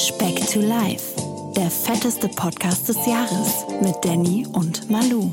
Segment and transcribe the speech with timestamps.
[0.00, 1.14] Speck to Life,
[1.54, 5.30] der fetteste Podcast des Jahres mit Danny und Malu.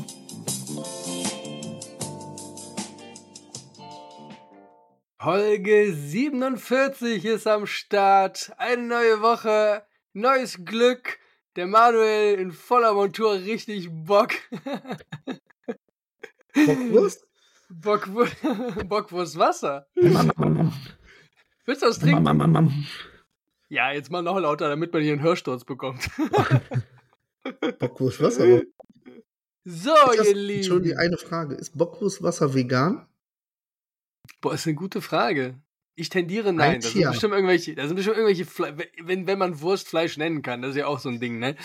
[5.18, 8.52] Folge 47 ist am Start.
[8.58, 11.18] Eine neue Woche, neues Glück.
[11.56, 14.34] Der Manuel in voller Montur, richtig Bock.
[16.54, 17.26] Bockwurst?
[17.70, 18.36] Bockwurst,
[18.86, 19.86] Bockwurst Wasser.
[21.64, 22.86] Willst du was trinken?
[23.68, 26.08] Ja, jetzt mal noch lauter, damit man hier einen Hörsturz bekommt.
[27.78, 28.62] Bockwurstwasser.
[29.64, 30.56] So, das- ihr Lieben.
[30.58, 31.54] Entschuldigung, eine Frage.
[31.54, 33.06] Ist Bockwurstwasser vegan?
[34.40, 35.60] Boah, ist eine gute Frage.
[35.94, 36.74] Ich tendiere nein.
[36.76, 40.16] Ein Da sind bestimmt irgendwelche, da sind bestimmt irgendwelche, Fle wenn, wenn man Wurst Fleisch
[40.16, 41.56] nennen kann, das ist ja auch so ein Ding, ne?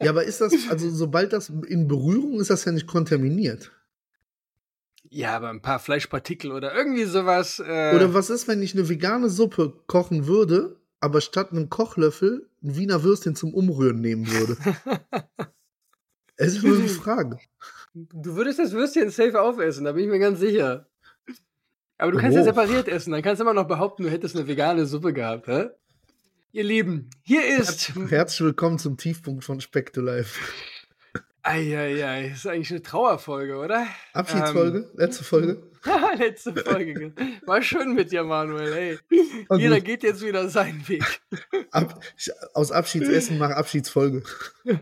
[0.00, 3.72] Ja, aber ist das, also sobald das in Berührung ist, das ja nicht kontaminiert.
[5.10, 7.58] Ja, aber ein paar Fleischpartikel oder irgendwie sowas.
[7.58, 12.48] Äh, Oder was ist, wenn ich eine vegane Suppe kochen würde, aber statt einem Kochlöffel
[12.62, 14.56] ein Wiener Würstchen zum Umrühren nehmen würde?
[16.36, 17.38] Es ist nur eine Frage.
[17.94, 20.88] Du würdest das Würstchen safe aufessen, da bin ich mir ganz sicher.
[21.98, 22.44] Aber du kannst ja Oh.
[22.44, 25.68] separiert essen, dann kannst du immer noch behaupten, du hättest eine vegane Suppe gehabt, hä?
[26.52, 27.92] Ihr Lieben, hier ist.
[28.08, 30.40] Herzlich willkommen zum Tiefpunkt von Speck to Life.
[31.42, 33.86] Eieiei, ist eigentlich eine Trauerfolge, oder?
[34.12, 35.62] Abschiedsfolge, letzte Folge.
[35.84, 37.12] Ähm, letzte Folge.
[37.46, 38.98] War schön mit dir, Manuel, ey.
[39.48, 39.84] War Jeder gut.
[39.84, 41.20] geht jetzt wieder seinen Weg.
[41.72, 42.00] Ab,
[42.54, 44.22] aus Abschiedsessen mache Abschiedsfolge.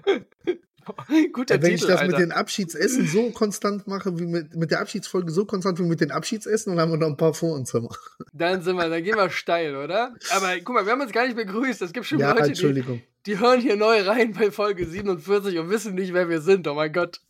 [1.33, 2.19] Guter Wenn ich Titel, das mit Alter.
[2.27, 6.11] den Abschiedsessen so konstant mache, wie mit, mit der Abschiedsfolge so konstant wie mit den
[6.11, 7.73] Abschiedsessen, dann haben wir noch ein paar vor uns.
[7.75, 7.91] Hammer.
[8.33, 10.15] Dann sind wir, dann gehen wir steil, oder?
[10.31, 11.83] Aber guck mal, wir haben uns gar nicht begrüßt.
[11.83, 13.03] Es gibt schon Ja, Leute, die, Entschuldigung.
[13.27, 16.67] die hören hier neu rein bei Folge 47 und wissen nicht, wer wir sind.
[16.69, 17.21] Oh mein Gott.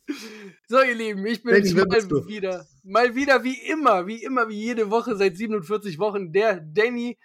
[0.67, 4.59] So, ihr Lieben, ich bin Danny, mal wieder, mal wieder wie immer, wie immer, wie
[4.59, 7.17] jede Woche seit 47 Wochen, der Danny.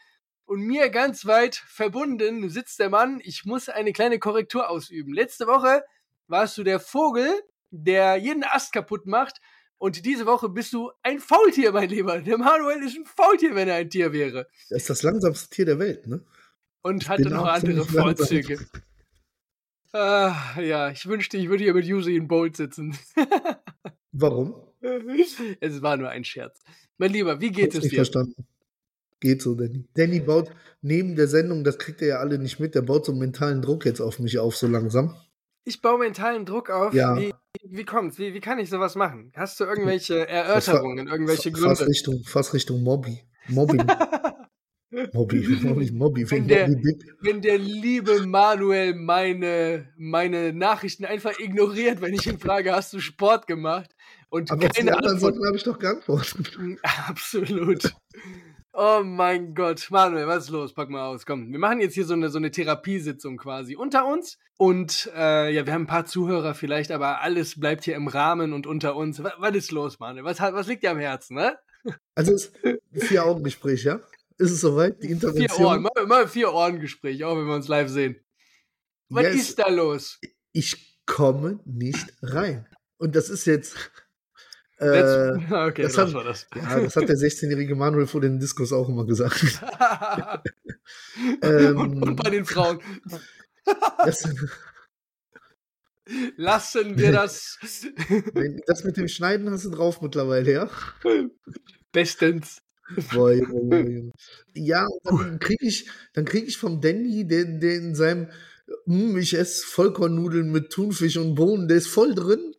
[0.49, 3.21] Und mir ganz weit verbunden sitzt der Mann.
[3.25, 5.13] Ich muss eine kleine Korrektur ausüben.
[5.13, 5.83] Letzte Woche
[6.29, 7.31] warst du der Vogel,
[7.71, 9.39] der jeden Ast kaputt macht.
[9.79, 12.21] Und diese Woche bist du ein Faultier, mein Lieber.
[12.21, 14.47] Der Manuel ist ein Faultier, wenn er ein Tier wäre.
[14.71, 16.25] Das ist das langsamste Tier der Welt, ne?
[16.83, 17.85] Und hatte bin noch andere.
[17.85, 18.59] Vorzüge.
[19.93, 22.97] Ah, ja, ich wünschte, ich würde hier mit Usain Bolt sitzen.
[24.13, 24.55] Warum?
[25.61, 26.63] es war nur ein Scherz.
[26.99, 27.97] Mein Lieber, wie geht Hab's es nicht dir?
[27.97, 28.47] verstanden.
[29.21, 29.89] Geht so, Danny.
[29.95, 30.51] Danny baut
[30.83, 33.63] neben der Sendung, das kriegt ihr ja alle nicht mit, der baut so einen mentalen
[33.63, 35.17] Druck jetzt auf mich auf, so langsam.
[35.69, 36.95] Ich baue mentalen Druck auf.
[36.95, 37.17] Ja.
[37.19, 37.35] Wie,
[37.65, 38.19] wie kommt's?
[38.19, 39.33] Wie, wie kann ich sowas machen?
[39.35, 41.91] Hast du irgendwelche Erörterungen, irgendwelche Fa- Fast Gründe?
[41.91, 43.19] Richtung, fast Richtung Mobby.
[43.49, 43.85] Mobbing.
[45.13, 46.31] Mobby, Mobby, Mobby.
[46.31, 46.69] Wenn der-.
[47.21, 53.01] Wenn der liebe Manuel meine, meine Nachrichten einfach ignoriert, wenn ich ihn frage, hast du
[53.01, 53.91] Sport gemacht?
[54.29, 56.57] Und Aber auf die keine anderen Antwort habe ich doch geantwortet.
[57.09, 57.93] Absolut.
[58.79, 60.75] Oh mein Gott, Manuel, was ist los?
[60.75, 61.25] Pack mal aus.
[61.25, 64.37] Komm, wir machen jetzt hier so eine, so eine Therapiesitzung quasi unter uns.
[64.59, 68.53] Und äh, ja, wir haben ein paar Zuhörer vielleicht, aber alles bleibt hier im Rahmen
[68.53, 69.23] und unter uns.
[69.25, 70.25] Was, was ist los, Manuel?
[70.25, 71.57] Was, was liegt dir am Herzen, ne?
[72.15, 74.01] Also es ist ein Vier-Augen-Gespräch, ja?
[74.37, 75.03] Ist es soweit?
[75.03, 75.65] Die Vier Intervention?
[75.67, 78.21] Ohren, mal, mal vier Ohren-Gespräch, auch wenn wir uns live sehen.
[79.09, 80.19] Was Ja, es- ist da los?
[80.53, 82.67] Ich komme nicht rein.
[82.99, 83.77] Und das ist jetzt.
[84.79, 86.47] Äh, okay, das hat- das.
[86.55, 89.43] ja, das hat der 16-jährige Manuel vor den Diskos auch immer gesagt.
[91.43, 92.79] Ähm, und, und bei den Frauen.
[94.05, 94.23] Das,
[96.37, 97.59] Lassen wir das
[98.67, 100.71] das mit dem Schneiden hast du drauf mittlerweile, ja?
[101.91, 102.59] bestens.
[103.13, 104.13] Boah, Junge, Junge.
[104.55, 108.29] Ja, dann kriege ich, dann krieg ich vom Danny, der, der in seinem,
[108.85, 112.55] hm, ich esse Vollkornnudeln mit Thunfisch und Bohnen, der ist voll drin.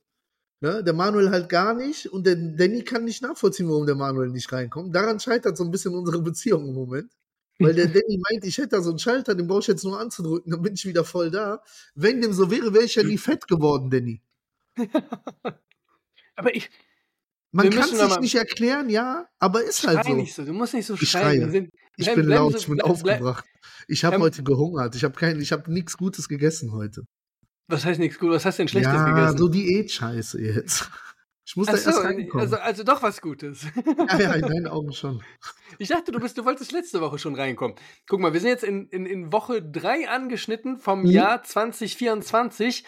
[0.60, 0.84] Ne?
[0.84, 2.08] Der Manuel halt gar nicht.
[2.08, 4.96] Und der Danny kann nicht nachvollziehen, warum der Manuel nicht reinkommt.
[4.96, 7.12] Daran scheitert so ein bisschen unsere Beziehung im Moment.
[7.60, 10.00] Weil der Danny meint, ich hätte da so einen Schalter, den brauche ich jetzt nur
[10.00, 11.62] anzudrücken, dann bin ich wieder voll da.
[11.96, 14.22] Wenn dem so wäre, wäre ich ja nie fett geworden, Danny.
[16.36, 16.70] Aber ich,
[17.52, 20.14] Man kann es sich nicht erklären, ja, aber ist halt so.
[20.14, 21.50] nicht so, du musst nicht so Ich schreien.
[21.52, 23.46] Sind, Ich bleib- bin laut, so- ich bin bleib- bleib- aufgebracht.
[23.88, 24.96] Ich habe heute gehungert.
[24.96, 27.04] Ich habe habe nichts Gutes gegessen heute.
[27.68, 28.32] Was heißt nichts gut?
[28.32, 29.38] Was hast du denn Schlechtes ja, gegessen?
[29.38, 30.90] so Diät-Scheiße jetzt.
[31.46, 32.42] Ich muss Ach da so, erst reinkommen.
[32.46, 33.64] also, also doch was Gutes.
[34.10, 35.22] ja, ja, in deinen Augen schon.
[35.80, 37.76] Ich dachte, du, bist, du wolltest letzte Woche schon reinkommen.
[38.08, 41.08] Guck mal, wir sind jetzt in, in, in Woche 3 angeschnitten vom Mhm.
[41.12, 42.84] Jahr 2024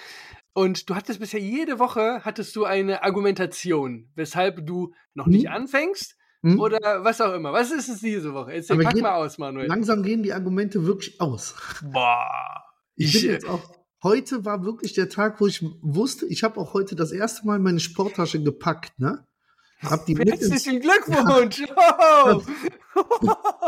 [0.53, 5.53] und du hattest bisher jede Woche hattest du eine Argumentation, weshalb du noch nicht Mhm.
[5.53, 6.59] anfängst Hm?
[6.59, 7.51] oder was auch immer.
[7.53, 8.59] Was ist es diese Woche?
[8.69, 9.67] Aber pack je- mal aus, Manuel.
[9.67, 11.53] Langsam gehen die Argumente wirklich aus.
[11.83, 12.63] Boah.
[12.95, 13.61] Ich, Ich, bin jetzt auch.
[14.03, 17.59] Heute war wirklich der Tag, wo ich wusste, ich habe auch heute das erste Mal
[17.59, 19.25] meine Sporttasche gepackt, ne?
[19.81, 21.63] Hab die mit Herzlichen Glückwunsch!
[21.75, 22.41] Oh.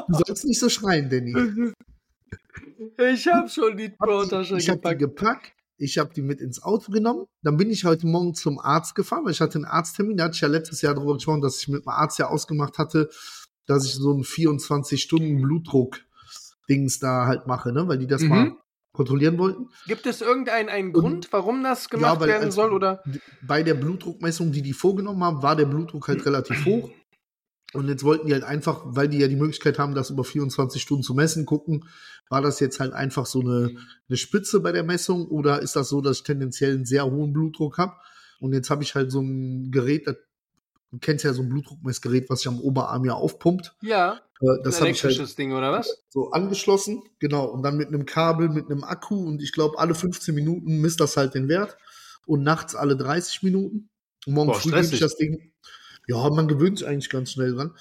[0.07, 1.33] Du sollst nicht so schreien, Danny.
[2.98, 5.44] Ich habe schon die Brottasche Ich habe die gepackt.
[5.44, 7.27] gepackt, ich habe die mit ins Auto genommen.
[7.42, 10.18] Dann bin ich heute Morgen zum Arzt gefahren, weil ich hatte einen Arzttermin.
[10.18, 12.77] Da hatte ich ja letztes Jahr darüber gesprochen, dass ich mit dem Arzt ja ausgemacht
[12.77, 13.10] hatte,
[13.68, 17.88] dass ich so einen 24-Stunden-Blutdruck-Dings da halt mache, ne?
[17.88, 18.30] weil die das Mhm.
[18.30, 18.51] mal
[18.94, 19.70] kontrollieren wollten.
[19.88, 22.74] Gibt es irgendeinen einen Grund, warum das gemacht weil werden soll?
[22.74, 23.04] Oder?
[23.42, 26.90] Bei der Blutdruckmessung, die die vorgenommen haben, war der Blutdruck halt relativ hoch.
[27.74, 30.82] Und jetzt wollten die halt einfach, weil die ja die Möglichkeit haben, das über 24
[30.82, 31.86] Stunden zu messen, gucken,
[32.30, 33.72] war das jetzt halt einfach so eine,
[34.10, 37.32] eine Spitze bei der Messung oder ist das so, dass ich tendenziell einen sehr hohen
[37.32, 37.94] Blutdruck habe?
[38.42, 40.18] Und jetzt habe ich halt so ein Gerät, das,
[40.92, 43.76] du kennst ja so ein Blutdruckmessgerät, was sich am Oberarm ja aufpumpt.
[43.82, 46.04] Ja, Äh, Das ein ich halt elektrisches Ding, oder was?
[46.10, 49.96] so angeschlossen, genau, und dann mit einem Kabel, mit einem Akku und ich glaube, alle
[49.96, 51.78] 15 Minuten misst das halt den Wert
[52.26, 53.90] und nachts alle 30 Minuten.
[54.26, 55.52] Und morgen Boah, früh gebe ich das Ding.
[56.08, 57.76] Ja, man gewöhnt sich eigentlich ganz schnell dran.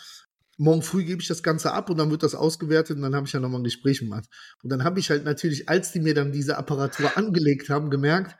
[0.56, 3.27] Morgen früh gebe ich das Ganze ab und dann wird das ausgewertet und dann habe
[3.27, 4.27] ich ja nochmal ein Gespräch gemacht.
[4.63, 8.37] Und dann habe ich halt natürlich, als die mir dann diese Apparatur angelegt haben, gemerkt,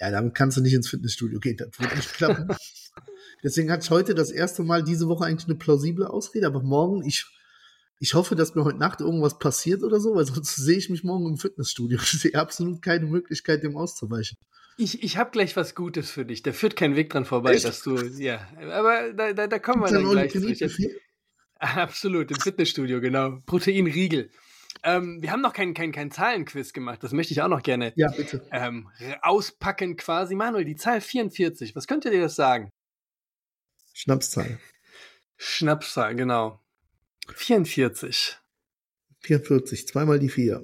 [0.00, 2.48] ja, damit kannst du nicht ins Fitnessstudio gehen, das wird nicht klappen.
[3.42, 7.04] Deswegen hatte ich heute das erste Mal diese Woche eigentlich eine plausible Ausrede, aber morgen,
[7.04, 7.26] ich,
[8.00, 11.04] ich hoffe, dass mir heute Nacht irgendwas passiert oder so, weil sonst sehe ich mich
[11.04, 11.98] morgen im Fitnessstudio.
[12.02, 14.36] Ich sehe absolut keine Möglichkeit, dem auszuweichen.
[14.76, 16.42] Ich, ich habe gleich was Gutes für dich.
[16.42, 17.64] Da führt kein Weg dran vorbei, Echt?
[17.64, 20.88] dass du, ja, aber da, da, da kommen wir dann da gleich zu.
[21.58, 23.40] Absolut, im Fitnessstudio, genau.
[23.44, 24.30] Proteinriegel.
[24.84, 27.02] Ähm, wir haben noch kein, kein, kein Zahlenquiz gemacht.
[27.02, 28.46] Das möchte ich auch noch gerne Ja, bitte.
[28.52, 28.88] ähm,
[29.22, 30.36] auspacken quasi.
[30.36, 31.74] Manuel, die Zahl 44.
[31.74, 32.70] Was könnte dir das sagen?
[33.98, 34.60] Schnapszahl.
[35.36, 36.60] Schnapszahl, genau.
[37.34, 38.38] 44.
[39.18, 40.62] 44, zweimal die vier.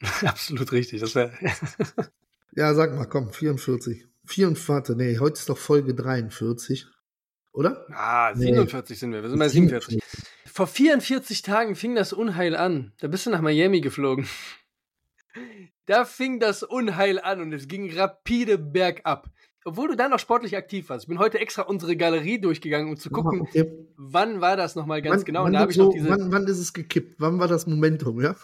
[0.22, 1.00] Absolut richtig.
[1.00, 1.32] Das wäre.
[2.52, 4.06] Ja, sag mal, komm, 44.
[4.24, 6.86] 44, warte, nee, heute ist doch Folge 43.
[7.52, 7.84] Oder?
[7.90, 8.46] Ah, Nee.
[8.46, 9.20] 47 sind wir.
[9.22, 10.00] Wir sind bei 47.
[10.46, 12.94] Vor 44 Tagen fing das Unheil an.
[13.00, 14.28] Da bist du nach Miami geflogen.
[15.84, 19.30] Da fing das Unheil an und es ging rapide bergab.
[19.66, 21.04] Obwohl du da noch sportlich aktiv warst.
[21.04, 23.70] Ich bin heute extra unsere Galerie durchgegangen, um zu gucken, Okay.
[23.96, 25.40] wann war das nochmal ganz wann, genau.
[25.40, 26.08] Wann, Und da habe wird ich noch so, diese.
[26.08, 27.16] wann, wann ist es gekippt?
[27.18, 28.36] Wann war das Momentum, ja?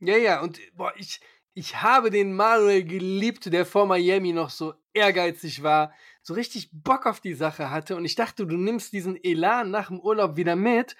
[0.00, 1.20] Ja, ja, und boah, ich,
[1.54, 5.92] ich habe den Manuel geliebt, der vor Miami noch so ehrgeizig war,
[6.22, 7.96] so richtig Bock auf die Sache hatte.
[7.96, 10.94] Und ich dachte, du nimmst diesen Elan nach dem Urlaub wieder mit.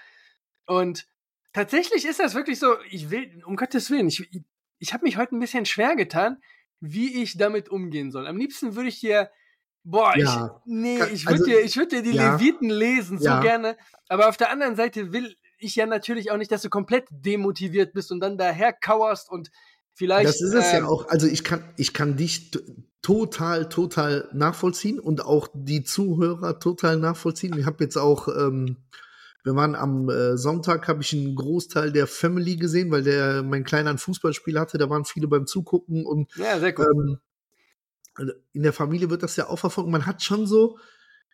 [0.66, 1.06] Und
[1.52, 4.42] tatsächlich ist das wirklich so, ich will, um Gottes Willen, ich, ich,
[4.80, 6.42] ich habe mich heute ein bisschen schwer getan,
[6.80, 8.26] wie ich damit umgehen soll.
[8.26, 9.30] Am liebsten würde ich dir,
[9.84, 12.34] boah, Ja, ich, nee, ich würde also, dir, ich würde dir die ja.
[12.34, 13.40] Leviten lesen, so Ja.
[13.40, 13.76] gerne.
[14.08, 17.92] Aber auf der anderen Seite will ich ja natürlich auch nicht, dass du komplett demotiviert
[17.92, 19.50] bist und dann daher kauerst und
[19.94, 20.28] vielleicht.
[20.28, 21.08] Das ist es ähm, ja auch.
[21.08, 22.50] Also ich kann, ich kann dich
[23.02, 27.58] total, total nachvollziehen und auch die Zuhörer total nachvollziehen.
[27.58, 28.76] Ich habe jetzt auch, ähm,
[29.44, 33.64] wir waren am äh, Sonntag, habe ich einen Großteil der Family gesehen, weil der mein
[33.64, 34.78] Kleiner ein Fußballspiel hatte.
[34.78, 36.86] Da waren viele beim Zugucken und Ja, sehr cool.
[36.92, 37.18] ähm,
[38.52, 39.90] in der Familie wird das ja auch verfolgt.
[39.90, 40.78] Man hat schon so,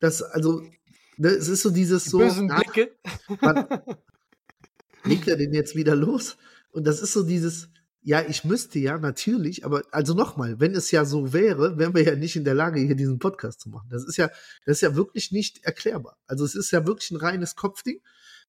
[0.01, 0.61] dass, also,
[1.17, 2.19] ne, es ist so dieses so.
[2.19, 2.93] Bösen nach- Blicke.
[3.41, 3.67] wann
[5.05, 6.37] legt er den jetzt wieder los?
[6.71, 7.69] Und das ist so dieses,
[8.03, 12.03] ja, ich müsste ja natürlich, aber also nochmal, wenn es ja so wäre, wären wir
[12.03, 13.89] ja nicht in der Lage, hier diesen Podcast zu machen.
[13.91, 14.29] Das ist ja,
[14.67, 16.19] das ist ja wirklich nicht erklärbar.
[16.27, 18.01] Also es ist ja wirklich ein reines Kopfding.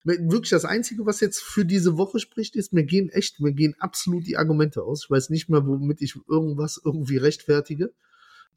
[0.04, 3.76] Wirklich das Einzige, was jetzt für diese Woche spricht, ist, mir gehen echt, mir gehen
[3.80, 5.06] absolut die Argumente aus.
[5.06, 7.92] Ich weiß nicht mehr, womit ich irgendwas irgendwie rechtfertige.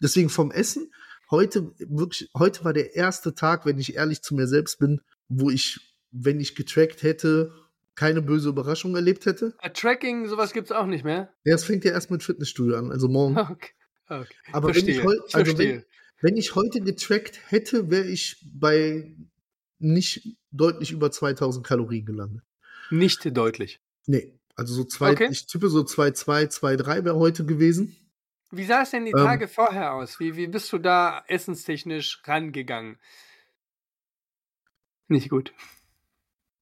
[0.02, 0.93] Deswegen vom Essen,
[1.31, 5.50] heute wirklich, heute war der erste Tag, wenn ich ehrlich zu mir selbst bin, wo
[5.50, 5.78] ich,
[6.11, 7.52] wenn ich getrackt hätte,
[7.95, 9.55] keine böse Überraschung erlebt hätte.
[9.61, 11.33] Äh, Tracking, sowas gibt's auch nicht mehr.
[11.45, 13.37] Ja, es fängt ja erst mit Fitnessstudio an, also morgen.
[13.50, 13.71] Okay.
[14.09, 14.35] okay.
[14.52, 15.85] Aber wenn ich, heu- ich also verstehe.
[16.21, 19.14] wenn, wenn ich heute getrackt hätte, wäre ich bei
[19.81, 22.43] nicht deutlich über 2000 Kalorien gelandet.
[22.90, 23.81] Nicht deutlich.
[24.07, 25.28] Nee, also so zwei, Okay.
[25.31, 27.95] ich tippe so 2,2, 2,3 wäre heute gewesen.
[28.50, 29.19] Wie sah es denn die Ähm.
[29.19, 30.21] Tage vorher aus?
[30.21, 32.99] Wie, wie bist du da essenstechnisch rangegangen?
[35.09, 35.52] Nicht gut.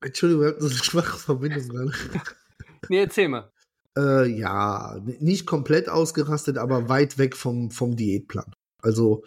[0.00, 1.92] Entschuldigung, wir hatten so eine schwache Verbindung gerade.
[2.88, 3.50] Nee, erzähl mal.
[3.96, 8.54] Äh, ja, nicht komplett ausgerastet, aber weit weg vom, vom Diätplan.
[8.80, 9.24] Also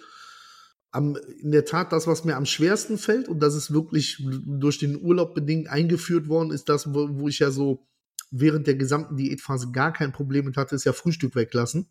[0.92, 4.78] am, in der Tat das, was mir am schwersten fällt, und das ist wirklich durch
[4.78, 7.86] den Urlaub bedingt eingeführt worden, ist das, wo, wo ich ja so
[8.32, 11.90] während der gesamten Diätphase gar kein Problem mit hatte, ist ja Frühstück weglassen.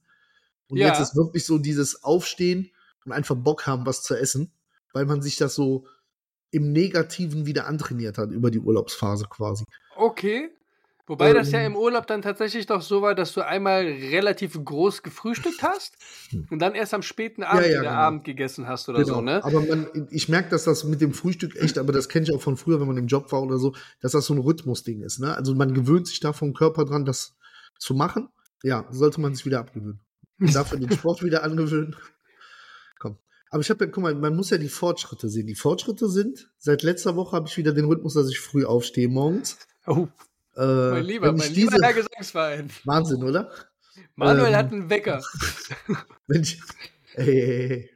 [0.71, 0.89] Und Ja.
[0.89, 2.71] jetzt ist wirklich so dieses Aufstehen
[3.05, 4.53] und einfach Bock haben, was zu essen,
[4.93, 5.87] weil man sich das so
[6.51, 9.65] im Negativen wieder antrainiert hat über die Urlaubsphase quasi.
[9.97, 10.51] Okay.
[11.07, 11.73] Wobei das ja Ähm.
[11.73, 15.97] im Urlaub dann tatsächlich doch so war, dass du einmal relativ groß gefrühstückt hast
[16.51, 17.93] und dann erst am späten Abend ja, wieder genau.
[17.93, 19.43] Abend gegessen hast oder so, ne?
[19.43, 22.43] Aber man, ich merke, dass das mit dem Frühstück echt, aber das kenne ich auch
[22.43, 25.19] von früher, wenn man im Job war oder so, dass das so ein Rhythmusding ist.
[25.19, 25.35] Ne?
[25.35, 27.39] Also man gewöhnt sich da vom Körper dran, dass
[27.79, 28.29] zu machen,
[28.63, 30.01] ja, sollte man sich wieder abgewöhnen.
[30.40, 31.97] Und dafür den Sport wieder angewöhnen.
[32.99, 33.16] Komm.
[33.50, 35.47] Aber ich habe ja, guck mal, man muss ja die Fortschritte sehen.
[35.47, 39.09] Die Fortschritte sind, seit letzter Woche habe ich wieder den Rhythmus, dass ich früh aufstehe
[39.09, 39.59] morgens.
[39.87, 40.07] Oh,
[40.57, 42.71] Äh, mein lieber, ich mein lieber diese- Herr Gesangsverein.
[42.85, 43.50] Wahnsinn, oder?
[44.16, 45.23] Manuel Ähm, hat einen Wecker.
[46.26, 46.61] Wenn ich,
[47.14, 47.90] ey, ey, ey.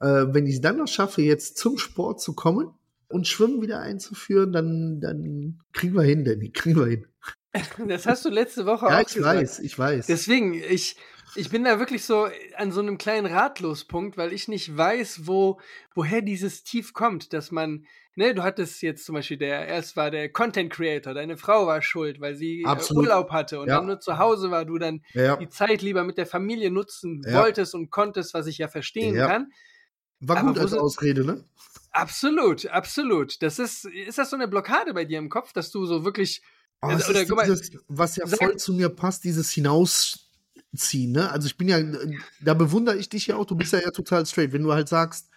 [0.00, 2.68] Äh, wenn ich dann noch schaffe, jetzt zum Sport zu kommen
[3.08, 7.06] und Schwimmen wieder einzuführen, dann, dann kriegen wir hin, Danny, kriegen wir hin.
[7.88, 9.38] Das hast du letzte Woche Ja, auch ich gesagt.
[9.40, 10.06] weiß, ich weiß.
[10.06, 10.96] Deswegen, ich,
[11.34, 15.60] ich bin da wirklich so an so einem kleinen Ratlospunkt, weil ich nicht weiß, wo,
[15.94, 20.10] woher dieses Tief kommt, dass man, ne, du hattest jetzt zum Beispiel der, erst war
[20.10, 23.04] der Content Creator, deine Frau war schuld, weil sie äh, Absolut.
[23.06, 23.78] Urlaub hatte und Ja.
[23.78, 27.24] dann nur zu Hause war, du dann ja, die Zeit lieber mit der Familie nutzen
[27.26, 27.32] Ja.
[27.32, 29.52] wolltest und konntest, was ich ja verstehen kann.
[30.20, 31.44] war gut als Ausrede, ne?
[31.92, 33.40] Absolut, absolut.
[33.42, 36.42] Das ist, ist das so eine Blockade bei dir im Kopf, dass du so wirklich,
[36.82, 39.50] Oh, Also, oder dieses, was ja voll zu mir passt, dieses
[40.74, 41.30] Hinausziehen, ne?
[41.30, 41.78] Also ich bin ja,
[42.40, 44.52] da bewundere ich dich ja auch, du bist ja eher total straight.
[44.52, 45.28] Wenn du halt sagst,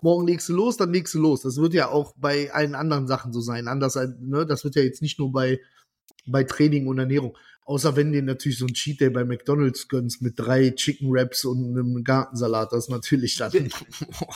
[0.00, 1.42] morgen legst du los, dann legst du los.
[1.42, 3.68] Das wird ja auch bei allen anderen Sachen so sein.
[3.68, 4.46] Anders, als- ne?
[4.46, 5.60] Das wird ja jetzt nicht nur bei,
[6.26, 7.36] bei Training und Ernährung.
[7.64, 11.44] Außer wenn dir natürlich so ein Cheat Day bei McDonalds gönnst mit drei Chicken Wraps
[11.44, 13.52] und einem Gartensalat, das ist natürlich dann.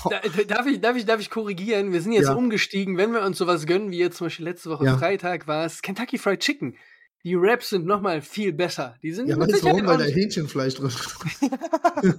[0.09, 1.93] Da, da- darf, ich, darf, ich, darf ich korrigieren?
[1.93, 2.35] Wir sind jetzt Ja.
[2.35, 4.97] umgestiegen, wenn wir uns sowas gönnen, wie jetzt zum Beispiel letzte Woche Ja.
[4.97, 6.77] Freitag war es Kentucky Fried Chicken.
[7.27, 8.95] Die Wraps sind nochmal viel besser.
[9.03, 9.85] Die sind ja, weißt du warum?
[9.85, 10.87] Weil da Hähnchenfleisch drin
[12.03, 12.19] ist.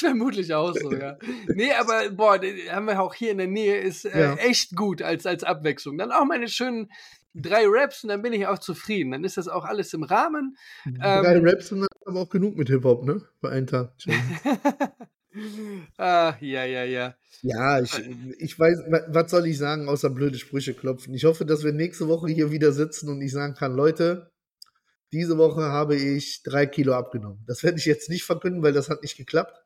[0.00, 1.18] vermutlich auch so, ja.
[1.48, 2.40] Nee, aber boah,
[2.70, 4.34] haben wir auch hier in der Nähe, ist äh, Ja.
[4.36, 5.98] echt gut als, als Abwechslung.
[5.98, 6.90] Dann auch meine schönen
[7.34, 9.10] drei Wraps und dann bin ich auch zufrieden.
[9.10, 10.56] Dann ist das auch alles im Rahmen.
[10.86, 13.20] Drei Ähm, Raps sind aber auch genug mit Hip-Hop, ne?
[13.40, 13.92] Für einen Tag.
[15.98, 17.14] ah, ja, ja, ja.
[17.42, 17.92] Ja, ich,
[18.38, 21.12] ich weiß, wa- was soll ich sagen, außer blöde Sprüche klopfen.
[21.14, 24.30] Ich hoffe, dass wir nächste Woche hier wieder sitzen und ich sagen kann, Leute,
[25.12, 27.44] diese Woche habe ich drei Kilo abgenommen.
[27.46, 29.58] Das werde ich jetzt nicht verkünden, weil das hat nicht geklappt.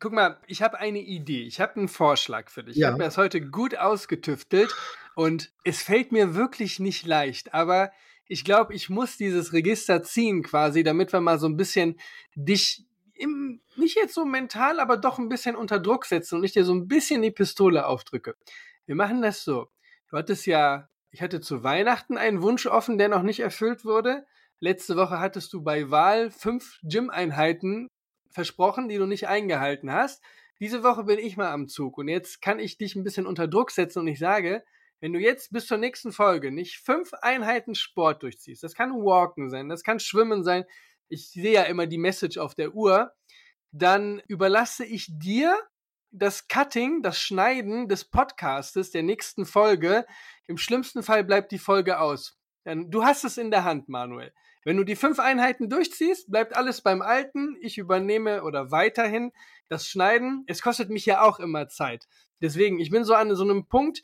[0.00, 1.42] Guck mal, ich habe eine Idee.
[1.42, 2.76] Ich habe einen Vorschlag für dich.
[2.76, 2.88] Ich Ja.
[2.88, 4.74] habe mir das heute gut ausgetüftelt
[5.14, 7.54] und es fällt mir wirklich nicht leicht.
[7.54, 7.92] Aber
[8.26, 12.00] ich glaube, ich muss dieses Register ziehen quasi, damit wir mal so ein bisschen
[12.34, 16.52] dich im, nicht jetzt so mental, aber doch ein bisschen unter Druck setzen und ich
[16.52, 18.36] dir so ein bisschen die Pistole aufdrücke.
[18.86, 19.68] Wir machen das so.
[20.10, 24.26] Du hattest ja, ich hatte zu Weihnachten einen Wunsch offen, der noch nicht erfüllt wurde.
[24.60, 27.88] Letzte Woche hattest du bei Wahl fünf Gym-Einheiten
[28.30, 30.22] versprochen, die du nicht eingehalten hast.
[30.60, 33.48] Diese Woche bin ich mal am Zug und jetzt kann ich dich ein bisschen unter
[33.48, 34.64] Druck setzen und ich sage,
[35.00, 39.50] wenn du jetzt bis zur nächsten Folge nicht fünf Einheiten Sport durchziehst, das kann Walken
[39.50, 40.64] sein, das kann Schwimmen sein,
[41.08, 43.12] ich sehe ja immer die Message auf der Uhr,
[43.72, 45.58] dann überlasse ich dir
[46.10, 50.06] das Cutting, das Schneiden des Podcastes der nächsten Folge.
[50.46, 52.38] Im schlimmsten Fall bleibt die Folge aus.
[52.64, 54.32] Du hast es in der Hand, Manuel.
[54.64, 57.56] Wenn du die fünf Einheiten durchziehst, bleibt alles beim Alten.
[57.60, 59.32] Ich übernehme oder weiterhin
[59.68, 60.44] das Schneiden.
[60.46, 62.06] Es kostet mich ja auch immer Zeit.
[62.40, 64.02] Deswegen, ich bin so an so einem Punkt,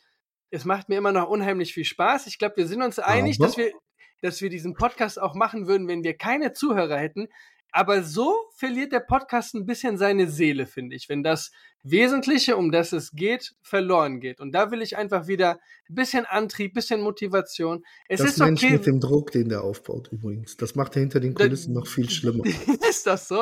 [0.51, 2.27] es macht mir immer noch unheimlich viel Spaß.
[2.27, 3.71] Ich glaube, wir sind uns einig, dass wir,
[4.21, 7.27] dass wir diesen Podcast auch machen würden, wenn wir keine Zuhörer hätten.
[7.71, 11.51] Aber so verliert der Podcast ein bisschen seine Seele, finde ich, wenn das
[11.83, 14.39] Wesentliche, um das es geht, verloren geht.
[14.39, 15.59] Und da will ich einfach wieder
[15.89, 17.83] ein bisschen Antrieb, bisschen Motivation.
[18.09, 18.73] Es das ist Mensch okay.
[18.73, 20.57] mit dem Druck, den der aufbaut übrigens.
[20.57, 22.43] Das macht er hinter den Da- Kulissen noch viel schlimmer.
[22.89, 23.41] ist das so?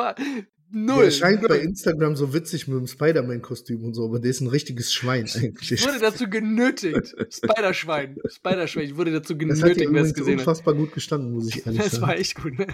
[0.72, 0.96] Null.
[0.98, 1.58] Der erscheint bei.
[1.58, 5.72] Instagram so witzig mit dem Spider-Man-Kostüm und so, aber der ist ein richtiges Schwein eigentlich.
[5.72, 7.16] Ich wurde dazu genötigt.
[7.28, 8.16] Spiderschwein.
[8.32, 8.84] Spiderschwein.
[8.84, 10.46] Ich wurde dazu Das hat genötigt, wer es gesehen hat.
[10.46, 12.02] unfassbar gut gestanden, muss ich ehrlich Das sagen.
[12.04, 12.68] war echt gut, ne?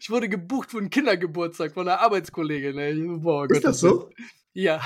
[0.00, 2.76] Ich wurde gebucht für einen Kindergeburtstag von einer Arbeitskollegin.
[2.76, 3.18] Ne?
[3.18, 4.10] Boah, Ist das so?
[4.52, 4.80] Ja.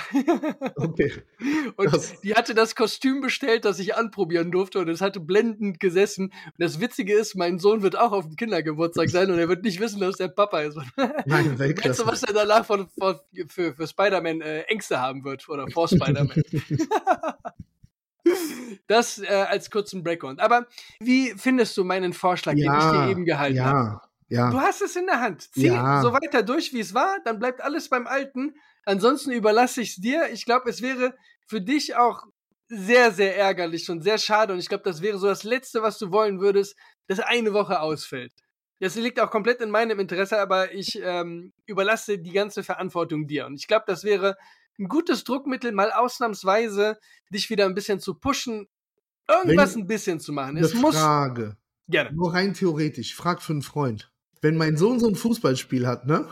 [0.77, 1.13] Okay.
[1.77, 2.21] Und Krass.
[2.23, 6.25] die hatte das Kostüm bestellt, das ich anprobieren durfte und es hatte blendend gesessen.
[6.27, 9.65] Und das Witzige ist, mein Sohn wird auch auf dem Kindergeburtstag sein und er wird
[9.65, 10.77] nicht wissen, dass der Papa ist.
[10.97, 12.07] Nein, Weißt du, Weltklasse.
[12.07, 16.43] was er danach von, von, für, für Spider-Man äh, Ängste haben wird oder vor Spider-Man?
[18.87, 20.41] das äh, als kurzen Background.
[20.41, 20.67] Aber
[21.01, 24.01] wie findest du meinen Vorschlag, den ich dir eben gehalten habe?
[24.29, 25.43] Ja, Du hast es in der Hand.
[25.53, 26.01] Zieh Ja.
[26.03, 28.55] so weiter durch, wie es war, dann bleibt alles beim Alten.
[28.85, 30.29] Ansonsten überlasse ich es dir.
[30.33, 31.15] Ich glaube, es wäre
[31.47, 32.25] für dich auch
[32.69, 34.53] sehr, sehr ärgerlich und sehr schade.
[34.53, 36.77] Und ich glaube, das wäre so das Letzte, was du wollen würdest,
[37.07, 38.33] dass eine Woche ausfällt.
[38.81, 43.47] Das liegt auch komplett in meinem Interesse, aber ich ähm, überlasse die ganze Verantwortung dir.
[43.47, 44.37] Und ich glaube, das wäre
[44.79, 46.99] ein gutes Druckmittel, mal ausnahmsweise
[47.31, 48.67] dich wieder ein bisschen zu pushen,
[49.29, 50.57] irgendwas Wenn- ein bisschen zu machen.
[50.57, 51.57] Es muss Frage.
[51.89, 52.13] gerne.
[52.13, 53.15] Nur rein theoretisch.
[53.15, 54.11] Frag für einen Freund.
[54.45, 56.29] Wenn mein Sohn so ein Fußballspiel hat, ne?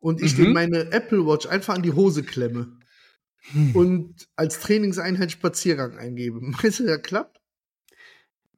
[0.00, 0.42] Und ich Mhm.
[0.42, 2.76] dem meine Apple Watch einfach an die Hose klemme
[3.52, 3.76] Hm.
[3.76, 7.40] und als Trainingseinheit Spaziergang eingebe, meinst du, das klappt?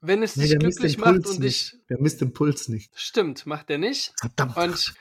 [0.01, 1.77] wenn es Nee, dich glücklich macht und dich.
[1.87, 2.91] Der misst den Puls nicht.
[2.99, 4.11] Stimmt, macht er nicht.
[4.19, 4.57] Verdammt.
[4.57, 4.95] Und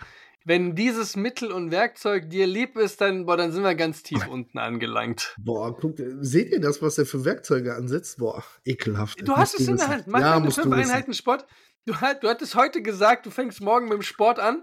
[0.45, 4.27] wenn dieses Mittel und Werkzeug dir lieb ist, dann, boah, dann sind wir ganz tief
[4.27, 5.35] unten angelangt.
[5.39, 8.19] Boah, guckt, seht ihr das, was er für Werkzeuge ansetzt?
[8.19, 9.27] Boah, ekelhaft.
[9.27, 9.89] Du hast es in der.
[9.89, 10.07] Hand.
[10.07, 10.75] Mach ja, deine fünf.
[10.75, 11.47] Einheiten Sport.
[11.87, 14.63] Du, du hattest heute gesagt, du fängst morgen mit dem Sport an.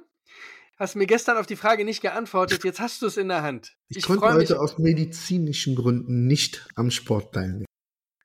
[0.78, 2.64] Hast mir gestern auf die Frage nicht geantwortet.
[2.64, 3.76] Jetzt hast du es in der Hand.
[3.90, 4.36] Ich, Ich, konnte mich.
[4.36, 7.66] heute aus medizinischen Gründen nicht am Sport teilnehmen.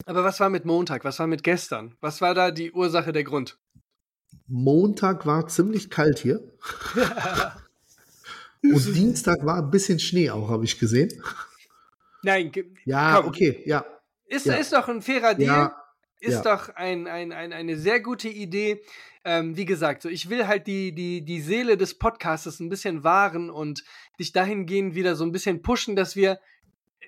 [0.04, 1.04] Aber was war mit Montag?
[1.04, 1.96] Was war mit gestern?
[2.00, 3.58] Was war da die Ursache, der Grund?
[4.46, 6.40] Montag war ziemlich kalt hier.
[8.62, 11.10] Und Dienstag war ein bisschen Schnee auch, habe ich gesehen.
[12.22, 12.52] Nein,
[12.84, 13.26] Ja, Komm.
[13.28, 13.84] okay, ja.
[14.26, 14.54] ist, Ja.
[14.54, 15.48] ist doch ein fairer Deal.
[15.48, 15.81] Ja,
[16.22, 16.56] ist ja.
[16.56, 18.80] doch ein, ein, ein, eine sehr gute Idee.
[19.24, 23.04] Ähm, wie gesagt, so ich will halt die, die, die Seele des Podcastes ein bisschen
[23.04, 23.84] wahren und
[24.18, 26.38] dich dahingehend wieder so ein bisschen pushen, dass wir.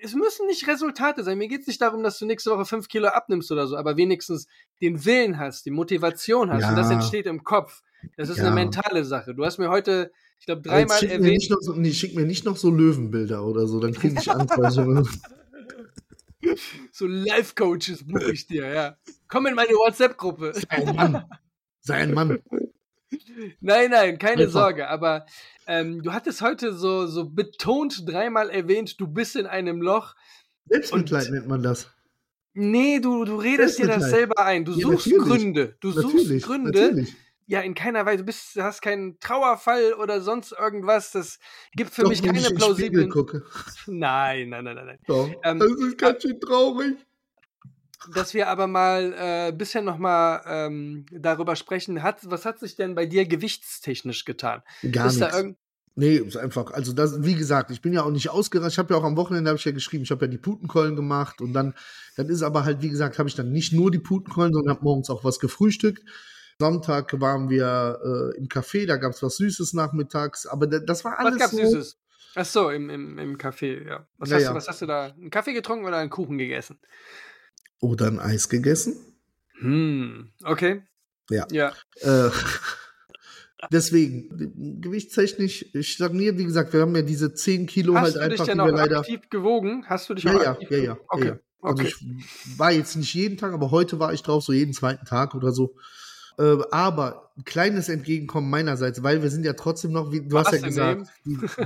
[0.01, 1.37] Es müssen nicht Resultate sein.
[1.37, 3.95] Mir geht es nicht darum, dass du nächste Woche fünf Kilo abnimmst oder so, aber
[3.95, 4.45] wenigstens
[4.81, 6.67] den Willen hast, die Motivation hast.
[6.69, 6.95] Und das Ja.
[6.95, 7.81] entsteht im Kopf.
[8.17, 8.45] Das ist Ja.
[8.47, 9.33] eine mentale Sache.
[9.33, 11.33] Du hast mir heute, ich glaube, dreimal mir, erwähnt.
[11.33, 14.29] nicht noch so, nee, schick mir nicht noch so Löwenbilder oder so, dann kriege ich
[14.31, 14.53] Angst.
[16.91, 18.97] So Life-Coaches buche ich dir, ja.
[19.27, 20.53] Komm in meine WhatsApp-Gruppe.
[20.53, 21.25] Sei ein Mann.
[21.81, 22.39] Sei ein Mann.
[23.59, 24.53] Nein, nein, keine Einfach.
[24.53, 24.87] Sorge.
[24.89, 25.25] Aber
[25.67, 30.15] ähm, du hattest heute so, so betont dreimal erwähnt, du bist in einem Loch.
[30.67, 31.89] Selbstmitleid nennt man das.
[32.53, 34.63] Nee, du, du redest dir das selber ein.
[34.65, 35.27] Du Ja, suchst natürlich.
[35.27, 35.77] Gründe.
[35.81, 36.71] Du suchst Natürlich, Gründe.
[36.71, 37.15] natürlich.
[37.47, 38.19] Ja, in keiner Weise.
[38.19, 41.11] Du bist, hast keinen Trauerfall oder sonst irgendwas.
[41.11, 41.39] Das
[41.75, 43.11] gibt für Doch, mich keine plausiblen.
[43.87, 44.99] Nein, nein, nein, nein, nein.
[45.05, 45.29] Doch.
[45.43, 46.95] Ähm, das ist ganz schön traurig.
[48.13, 52.93] Dass wir aber mal äh, bisschen nochmal ähm, darüber sprechen, hat, was hat sich denn
[52.93, 54.61] bei dir gewichtstechnisch getan?
[54.91, 55.55] Gar ist nichts.
[55.97, 58.73] Nee, ist einfach, also das, wie gesagt, ich bin ja auch nicht ausgereicht.
[58.73, 60.97] Ich habe ja auch am Wochenende, habe ich ja geschrieben, ich habe ja die Putenkeulen
[60.97, 61.73] gemacht und dann,
[62.17, 64.83] dann ist aber halt, wie gesagt, habe ich dann nicht nur die Putenkeulen, sondern habe
[64.83, 66.03] morgens auch was gefrühstückt.
[66.59, 67.99] Sonntag waren wir
[68.33, 71.39] äh, im Café, da gab es was Süßes nachmittags, aber da, das war alles Was
[71.39, 71.57] gab's so.
[71.57, 71.97] Süßes?
[72.35, 74.07] Ach so, im, im, im Café, ja.
[74.17, 74.47] Was, Ja, hast.
[74.49, 75.05] Du, was hast du da?
[75.07, 76.79] Einen Kaffee getrunken oder einen Kuchen gegessen?
[77.79, 78.95] Oder ein Eis gegessen.
[79.59, 80.83] Hm, okay.
[81.29, 81.45] Ja.
[81.51, 81.73] Ja.
[82.01, 82.29] Äh,
[83.71, 88.31] deswegen, gewichtstechnisch stagniert, wie gesagt, wir haben ja diese 10 Kilo Hast halt du dich
[88.31, 88.99] einfach, die denn auch leider.
[88.99, 89.85] aktiv gewogen?
[89.87, 91.07] Hast du dich Ja, auch ja, aktiv ja, ja, gewogen?
[91.09, 91.25] Okay.
[91.25, 91.39] ja, ja.
[91.61, 91.93] Also okay.
[92.19, 95.35] ich war jetzt nicht jeden Tag, aber heute war ich drauf, so jeden zweiten Tag
[95.35, 95.75] oder so.
[96.37, 100.47] Äh, aber ein kleines Entgegenkommen meinerseits, weil wir sind ja trotzdem noch, wie du hast
[100.53, 101.07] ja Was gesagt,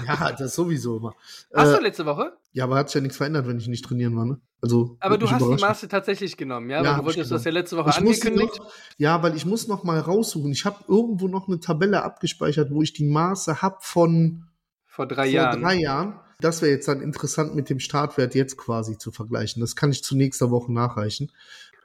[0.08, 1.14] ja, das sowieso immer.
[1.54, 2.34] Hast Äh, du letzte Woche?
[2.54, 4.40] ja, aber hat sich ja nichts verändert, wenn ich nicht trainieren war, ne?
[4.62, 5.62] Also, Aber du hast die.
[5.62, 6.84] Maße tatsächlich genommen, ja?
[6.84, 8.60] Ja, du ich wolltest das ja letzte Woche Ich angekündigt.
[8.60, 10.52] noch, ja, weil ich muss noch mal raussuchen.
[10.52, 14.46] Ich habe irgendwo noch eine Tabelle abgespeichert, wo ich die Maße habe von
[14.86, 15.62] vor drei vor Jahren.
[15.62, 16.20] drei Jahren.
[16.42, 19.60] Das wäre jetzt dann interessant mit dem Startwert jetzt quasi zu vergleichen.
[19.62, 21.32] Das kann ich zu nächster Woche nachreichen.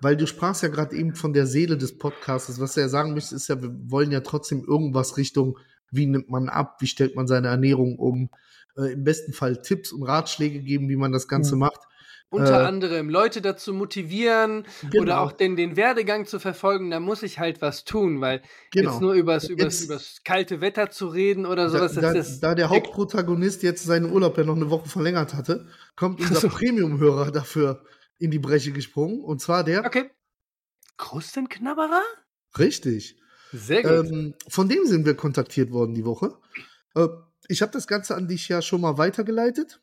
[0.04, 2.60] Weil du sprachst ja gerade eben von der Seele des Podcasts.
[2.60, 5.58] Was du ja sagen möchtest, ist ja, wir wollen ja trotzdem irgendwas Richtung,
[5.90, 8.28] wie nimmt man ab, wie stellt man seine Ernährung um,
[8.76, 11.60] äh, im besten Fall Tipps und Ratschläge geben, wie man das Ganze Mhm.
[11.60, 11.80] macht.
[12.30, 15.18] Unter Äh, anderem Leute dazu motivieren oder Genau.
[15.22, 18.90] auch den, den Werdegang zu verfolgen, da muss ich halt was tun, weil Genau.
[18.90, 22.28] jetzt nur übers, übers, Jetzt- übers kalte Wetter zu reden oder Da, sowas, da, das
[22.30, 26.48] ist da der Hauptprotagonist jetzt seinen Urlaub ja noch eine Woche verlängert hatte, kommt unser
[26.48, 27.84] Premium-Hörer dafür
[28.24, 29.20] in die Breche gesprungen.
[29.20, 30.10] Und zwar der, Okay.
[30.96, 32.02] Krustenknabberer?
[32.58, 33.16] richtig,
[33.52, 34.10] Sehr gut.
[34.12, 36.36] ähm, von dem sind wir kontaktiert worden die Woche.
[36.94, 37.08] Äh,
[37.48, 39.80] ich habe das Ganze an dich ja schon mal weitergeleitet.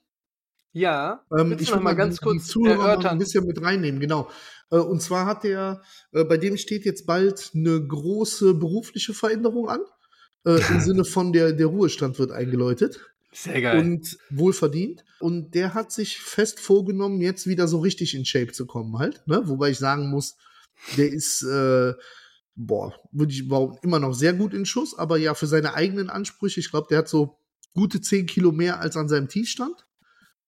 [0.73, 3.17] ja, Ähm, ich will mal ganz die, kurz Zuhörer mal ein erörtern?
[3.19, 4.29] bisschen mit reinnehmen, genau.
[4.71, 5.81] Äh, und zwar hat der,
[6.13, 9.81] äh, bei dem steht jetzt bald eine große berufliche Veränderung an.
[10.45, 13.01] Äh, Im Sinne von der, der Ruhestand wird eingeläutet.
[13.33, 13.79] Sehr geil.
[13.79, 15.05] und wohlverdient.
[15.19, 19.25] Und der hat sich fest vorgenommen, jetzt wieder so richtig in Shape zu kommen, halt.
[19.27, 19.41] Ne?
[19.45, 20.35] Wobei ich sagen muss,
[20.97, 21.93] der ist, äh,
[22.55, 26.09] boah, würde ich überhaupt immer noch sehr gut in Schuss, aber ja, für seine eigenen
[26.09, 27.37] Ansprüche, ich glaube, der hat so
[27.73, 29.85] gute 10 Kilo mehr als an seinem Tiefstand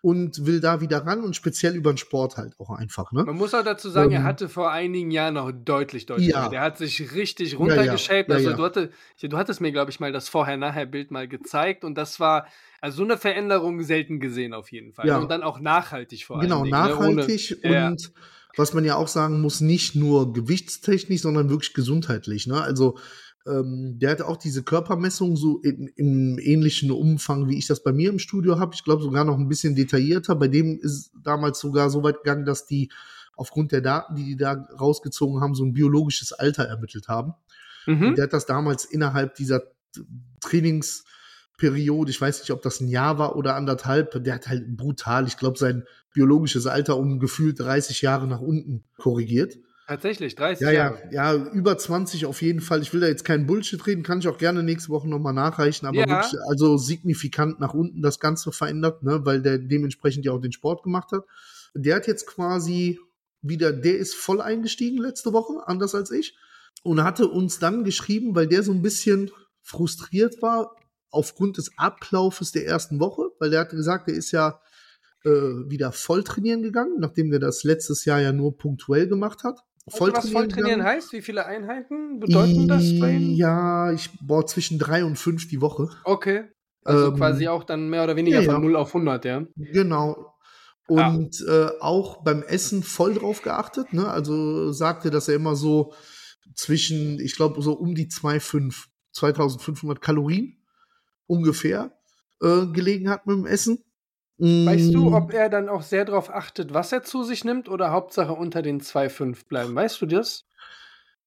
[0.03, 3.23] und will da wieder ran und speziell über den Sport halt auch einfach, ne?
[3.23, 6.49] Man muss auch dazu sagen, er Ähm, hatte vor einigen Jahren noch deutlich, deutlich Ja.
[6.49, 8.27] Der hat sich richtig Ja, runtergeschaped.
[8.29, 8.55] ja, ja, also ja.
[8.57, 12.47] Du, hatte, du hattest mir, glaube ich, mal das Vorher-Nachher-Bild mal gezeigt und das war
[12.81, 15.07] also so eine Veränderung selten gesehen auf jeden Fall.
[15.07, 15.19] Ja.
[15.19, 16.77] Und dann auch nachhaltig vor Genau, allen Dingen.
[16.77, 16.97] ne?
[16.97, 17.87] Ohne- nachhaltig Ja.
[17.87, 18.11] und
[18.57, 22.45] was man ja auch sagen muss, nicht nur gewichtstechnisch, sondern wirklich gesundheitlich.
[22.45, 22.61] Ne?
[22.61, 22.97] Also
[23.45, 27.91] ähm, der hat auch diese Körpermessung so in, im ähnlichen Umfang, wie ich das bei
[27.91, 28.73] mir im Studio habe.
[28.73, 30.35] Ich glaube sogar noch ein bisschen detaillierter.
[30.35, 32.89] Bei dem ist damals sogar so weit gegangen, dass die
[33.35, 37.33] aufgrund der Daten, die die da rausgezogen haben, so ein biologisches Alter ermittelt haben.
[37.85, 38.15] Mhm.
[38.15, 39.63] Der hat das damals innerhalb dieser
[40.39, 45.27] Trainingsperiode, ich weiß nicht, ob das ein Jahr war oder anderthalb, der hat halt brutal,
[45.27, 49.57] ich glaube, sein biologisches Alter um gefühlt 30 Jahre nach unten korrigiert.
[49.93, 50.97] Tatsächlich, 30 Ja, Jahre.
[51.11, 52.81] ja, ja, über 20 auf jeden Fall.
[52.81, 55.85] Ich will da jetzt keinen Bullshit reden, kann ich auch gerne nächste Woche nochmal nachreichen,
[55.85, 56.07] aber Ja.
[56.07, 60.51] wirklich, also signifikant nach unten das Ganze verändert, ne, weil der dementsprechend ja auch den
[60.51, 61.25] Sport gemacht hat.
[61.75, 62.99] Der hat jetzt quasi
[63.43, 66.35] wieder, der ist voll eingestiegen letzte Woche, anders als ich,
[66.81, 69.29] und hatte uns dann geschrieben, weil der so ein bisschen
[69.61, 70.75] frustriert war
[71.11, 74.59] aufgrund des Ablaufes der ersten Woche, weil der hatte gesagt, der ist ja
[75.23, 79.59] äh, wieder voll trainieren gegangen, nachdem der das letztes Jahr ja nur punktuell gemacht hat.
[79.85, 80.95] Weißt du, was voll trainieren gegangen.
[80.95, 81.11] heißt?
[81.11, 83.35] Wie viele Einheiten bedeuten das bei Ihnen?
[83.35, 85.89] Ja, ich boah, zwischen drei und fünf die Woche.
[86.05, 86.45] Okay.
[86.83, 88.59] Also Ähm, quasi auch dann mehr oder weniger ja, von ja.
[88.59, 89.45] 0 auf 100, ja.
[89.55, 90.33] Genau.
[90.87, 93.93] Und äh, auch beim Essen voll drauf geachtet.
[93.93, 94.07] Ne?
[94.07, 95.93] Also sagte, dass er immer so
[96.55, 100.57] zwischen, ich glaube, so um die 2,5, 2500 Kalorien
[101.25, 101.97] ungefähr
[102.41, 103.83] äh, gelegen hat mit dem Essen.
[104.65, 107.69] Weißt du, Mm, ob er dann auch sehr darauf achtet, was er zu sich nimmt
[107.69, 109.75] oder Hauptsache unter den 2,5 bleiben?
[109.75, 110.45] Weißt du das?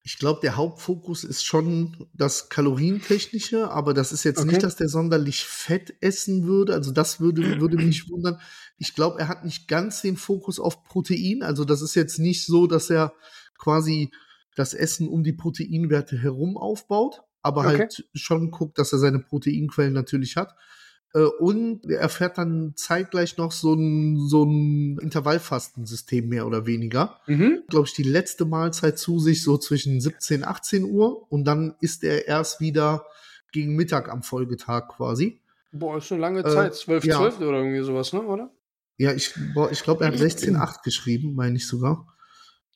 [0.03, 4.45] Ich glaube, der Hauptfokus ist schon das Kalorientechnische, aber das ist jetzt Okay.
[4.45, 6.75] nicht, dass der sonderlich Fett essen würde.
[6.75, 8.41] Also das würde, würde mich wundern.
[8.79, 11.43] Ich glaube, er hat nicht ganz den Fokus auf Protein.
[11.43, 13.15] Also das ist jetzt nicht so, dass er
[13.59, 14.13] quasi
[14.55, 17.67] das Essen um die Proteinwerte herum aufbaut, aber Okay.
[17.67, 20.55] halt schon guckt, dass er seine Proteinquellen natürlich hat.
[21.15, 27.19] Äh, Und er fährt dann zeitgleich noch so ein, so ein Intervallfastensystem mehr oder weniger
[27.27, 27.63] Mhm.
[27.69, 32.05] glaube ich, die letzte Mahlzeit zu sich so zwischen 17, 18 Uhr und dann ist
[32.05, 33.07] er erst wieder
[33.53, 35.41] gegen Mittag am Folgetag quasi.
[35.73, 36.75] Boah, ist schon lange Äh, Zeit.
[36.75, 37.17] 12, ja.
[37.19, 38.23] 12 oder irgendwie sowas, ne?
[38.23, 38.51] Oder?
[38.99, 42.07] Ja, ich, boah, ich glaube, er hat 16, 8 geschrieben, meine ich sogar.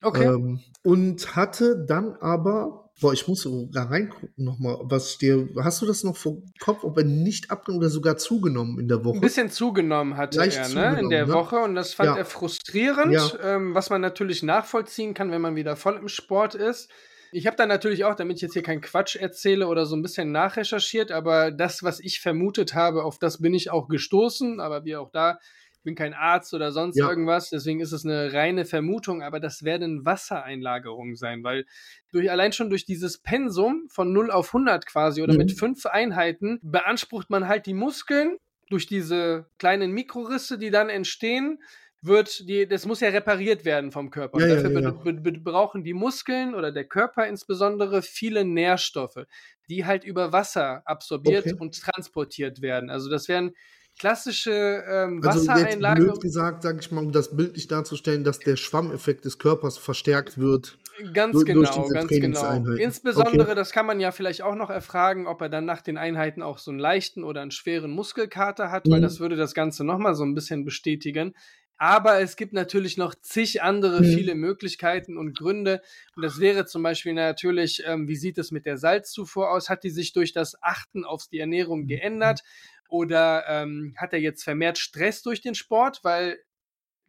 [0.02, 0.24] Okay.
[0.26, 5.86] Ähm, und hatte dann aber, boah, ich muss da reingucken nochmal, was dir, hast du
[5.86, 9.16] das noch vor Kopf, ob er nicht abgenommen oder sogar zugenommen in der Woche?
[9.16, 11.00] Ein bisschen zugenommen hatte Leicht er, ne?
[11.00, 11.32] In der ne?
[11.32, 12.16] Woche und das fand Ja.
[12.16, 13.56] er frustrierend, Ja.
[13.56, 16.90] ähm, was man natürlich nachvollziehen kann, wenn man wieder voll im Sport ist.
[17.32, 20.02] Ich habe dann natürlich auch, damit ich jetzt hier keinen Quatsch erzähle oder so ein
[20.02, 24.84] bisschen nachrecherchiert, aber das, was ich vermutet habe, auf das bin ich auch gestoßen, aber
[24.84, 25.38] wie auch da,
[25.82, 27.08] bin kein Arzt oder sonst Ja.
[27.08, 31.66] irgendwas, deswegen ist es eine reine Vermutung, aber das werden Wassereinlagerungen sein, weil
[32.12, 35.38] durch, allein schon durch dieses Pensum von 0 auf 100 quasi oder Mhm.
[35.38, 38.36] mit fünf Einheiten beansprucht man halt die Muskeln
[38.68, 41.60] durch diese kleinen Mikrorisse, die dann entstehen,
[42.02, 44.38] wird die, das muss ja repariert werden vom Körper.
[44.40, 49.26] Ja, ja, Dafür ja, be- brauchen die Muskeln oder der Körper insbesondere viele Nährstoffe,
[49.68, 51.56] die halt über Wasser absorbiert Okay.
[51.58, 52.88] und transportiert werden.
[52.90, 53.52] Also das wären
[54.00, 54.50] klassische
[54.88, 56.12] ähm, Also jetzt Wassereinlagerungen.
[56.14, 60.38] blöd gesagt, sage ich mal, um das bildlich darzustellen, dass der Schwammeffekt des Körpers verstärkt
[60.38, 60.78] wird.
[61.12, 62.74] Ganz Durch- durch genau, diese ganz genau.
[62.76, 63.54] Insbesondere, Okay.
[63.54, 66.58] das kann man ja vielleicht auch noch erfragen, ob er dann nach den Einheiten auch
[66.58, 69.04] so einen leichten oder einen schweren Muskelkater hat, weil Mhm.
[69.04, 71.34] das würde das Ganze nochmal so ein bisschen bestätigen.
[71.82, 74.04] Aber es gibt natürlich noch zig andere Mhm.
[74.04, 75.80] viele Möglichkeiten und Gründe.
[76.14, 79.70] Und das wäre zum Beispiel natürlich, ähm, wie sieht es mit der Salzzufuhr aus?
[79.70, 82.42] Hat die sich durch das Achten auf die Ernährung geändert?
[82.90, 86.00] Oder ähm, hat er jetzt vermehrt Stress durch den Sport?
[86.02, 86.38] Weil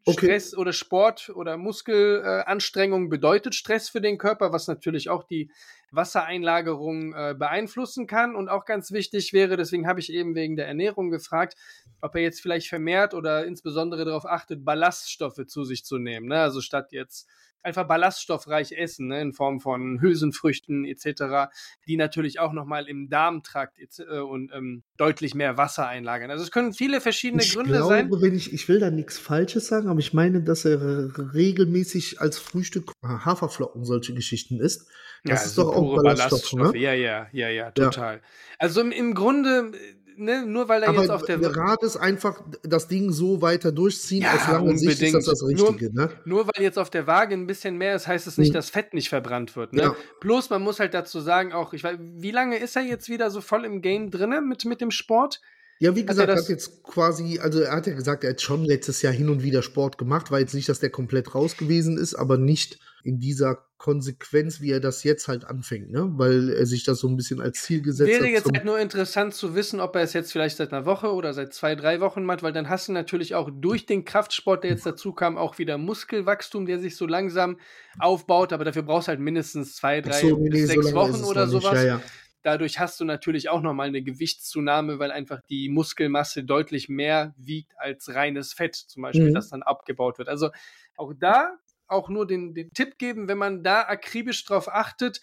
[0.06, 0.26] Okay.
[0.34, 5.52] Stress oder Sport oder Muskelanstrengung äh, bedeutet Stress für den Körper, was natürlich auch die
[5.92, 8.36] Wassereinlagerung äh, beeinflussen kann.
[8.36, 11.56] Und auch ganz wichtig wäre, deswegen habe ich eben wegen der Ernährung gefragt,
[12.02, 16.28] ob er jetzt vielleicht vermehrt oder insbesondere darauf achtet, Ballaststoffe zu sich zu nehmen.
[16.28, 16.40] Ne?
[16.40, 17.28] Also statt jetzt
[17.64, 19.22] einfach ballaststoffreich essen, ne?
[19.22, 21.52] in Form von Hülsenfrüchten etc.,
[21.88, 26.32] die natürlich auch nochmal im Darmtrakt äh, und ähm, deutlich mehr Wasser einlagern.
[26.32, 28.12] Also es können viele verschiedene Ich Gründe glaube, sein.
[28.12, 32.40] wenn ich, ich will da nichts Falsches sagen, aber ich meine, dass er regelmäßig als
[32.40, 34.90] Frühstück Haferflocken solche Geschichten isst.
[35.24, 36.80] Das ist also doch auch pure Ballaststoffe, ne?
[36.80, 38.22] Ja, ja, ja, ja, total.
[38.58, 39.72] Also im, im Grunde,
[40.18, 43.42] ne, nur weil er Aber jetzt auf der der Rat ist einfach, das Ding so
[43.42, 44.22] weiter durchziehen.
[44.24, 45.60] Ja, auf lange Sicht ist das das unbedingt.
[45.62, 46.10] Nur- Richtige, ne?
[46.26, 48.54] Nur weil jetzt auf der Waage ein bisschen mehr ist, heißt es nicht, Mhm.
[48.56, 49.74] dass Fett nicht verbrannt wird.
[49.74, 49.82] Ne?
[49.84, 49.96] Ja.
[50.22, 53.30] Bloß man muss halt dazu sagen, auch, ich weiß, wie lange ist er jetzt wieder
[53.30, 55.40] so voll im Game drinne mit, mit dem Sport?
[55.82, 58.42] Ja, wie gesagt, er das- hat jetzt quasi, also er hat ja gesagt, er hat
[58.42, 60.30] schon letztes Jahr hin und wieder Sport gemacht.
[60.30, 64.70] War jetzt nicht, dass der komplett raus gewesen ist, aber nicht in dieser Konsequenz, wie
[64.70, 66.08] er das jetzt halt anfängt, ne?
[66.18, 68.30] Weil er sich das so ein bisschen als Ziel gesetzt Wäre hat.
[68.30, 71.12] jetzt zum- halt nur interessant zu wissen, ob er es jetzt vielleicht seit einer Woche
[71.12, 74.64] oder seit zwei, drei Wochen macht, weil dann hast du natürlich auch durch den Kraftsport,
[74.64, 77.58] der jetzt dazu kam, auch wieder Muskelwachstum, der sich so langsam
[77.98, 78.54] aufbaut.
[78.54, 80.96] Aber dafür brauchst du halt mindestens zwei, drei so, nee, bis nee, so sechs lange
[81.14, 81.74] Wochen oder sowas.
[81.74, 82.02] Ja, ja.
[82.44, 87.74] Dadurch hast du natürlich auch nochmal eine Gewichtszunahme, weil einfach die Muskelmasse deutlich mehr wiegt
[87.78, 89.34] als reines Fett, zum Beispiel, Mhm.
[89.34, 90.30] das dann abgebaut wird.
[90.30, 90.50] Also
[90.98, 95.22] auch da auch nur den, den Tipp geben, wenn man da akribisch drauf achtet,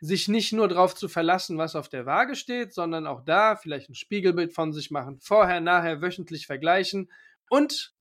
[0.00, 3.90] sich nicht nur darauf zu verlassen, was auf der Waage steht, sondern auch da vielleicht
[3.90, 7.10] ein Spiegelbild von sich machen, vorher, nachher, wöchentlich vergleichen
[7.48, 7.94] und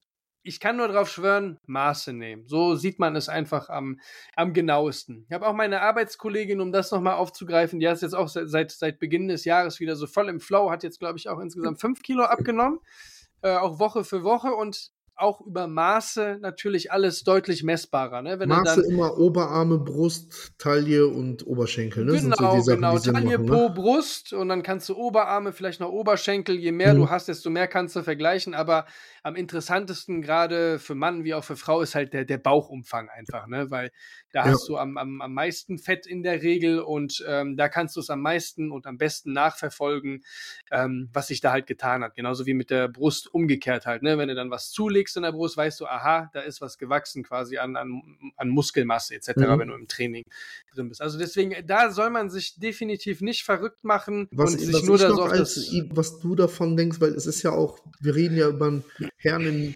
[0.43, 2.47] ich kann nur darauf schwören, Maße nehmen.
[2.47, 3.99] So sieht man es einfach am,
[4.35, 5.25] am genauesten.
[5.27, 8.99] Ich habe auch meine Arbeitskollegin, um das nochmal aufzugreifen, die ist jetzt auch seit, seit
[8.99, 12.01] Beginn des Jahres wieder so voll im Flow, hat jetzt, glaube ich, auch insgesamt fünf
[12.01, 12.79] Kilo abgenommen,
[13.41, 18.21] äh, auch Woche für Woche und auch über Maße natürlich alles deutlich messbarer.
[18.21, 18.39] Ne?
[18.39, 22.05] Wenn Maße dann, immer Oberarme, Brust, Taille und Oberschenkel.
[22.05, 22.13] Ne?
[22.13, 22.97] Genau, so Sachen, genau.
[22.97, 23.73] Taille, machen, Po, ne?
[23.75, 26.55] Brust und dann kannst du Oberarme, vielleicht noch Oberschenkel.
[26.55, 26.99] Je mehr mhm.
[26.99, 28.53] du hast, desto mehr kannst du vergleichen.
[28.53, 28.85] Aber
[29.23, 33.47] am interessantesten gerade für Mann wie auch für Frau ist halt der, der Bauchumfang einfach,
[33.47, 33.69] ne?
[33.69, 33.91] weil
[34.31, 34.51] da ja.
[34.51, 37.99] hast du am, am, am meisten Fett in der Regel und ähm, da kannst du
[37.99, 40.23] es am meisten und am besten nachverfolgen,
[40.71, 42.15] ähm, was sich da halt getan hat.
[42.15, 44.03] Genauso wie mit der Brust umgekehrt halt.
[44.03, 44.17] Ne?
[44.17, 47.23] Wenn du dann was zulegst in der Brust, weißt du, aha, da ist was gewachsen
[47.23, 48.01] quasi an, an,
[48.37, 49.59] an Muskelmasse etc., mhm.
[49.59, 50.23] wenn du im Training
[50.73, 51.01] drin bist.
[51.01, 55.09] Also deswegen, da soll man sich definitiv nicht verrückt machen was, und sich nur da
[55.09, 55.57] so als,
[55.91, 58.83] Was du davon denkst, weil es ist ja auch, wir reden ja über ein
[59.17, 59.75] Herrn in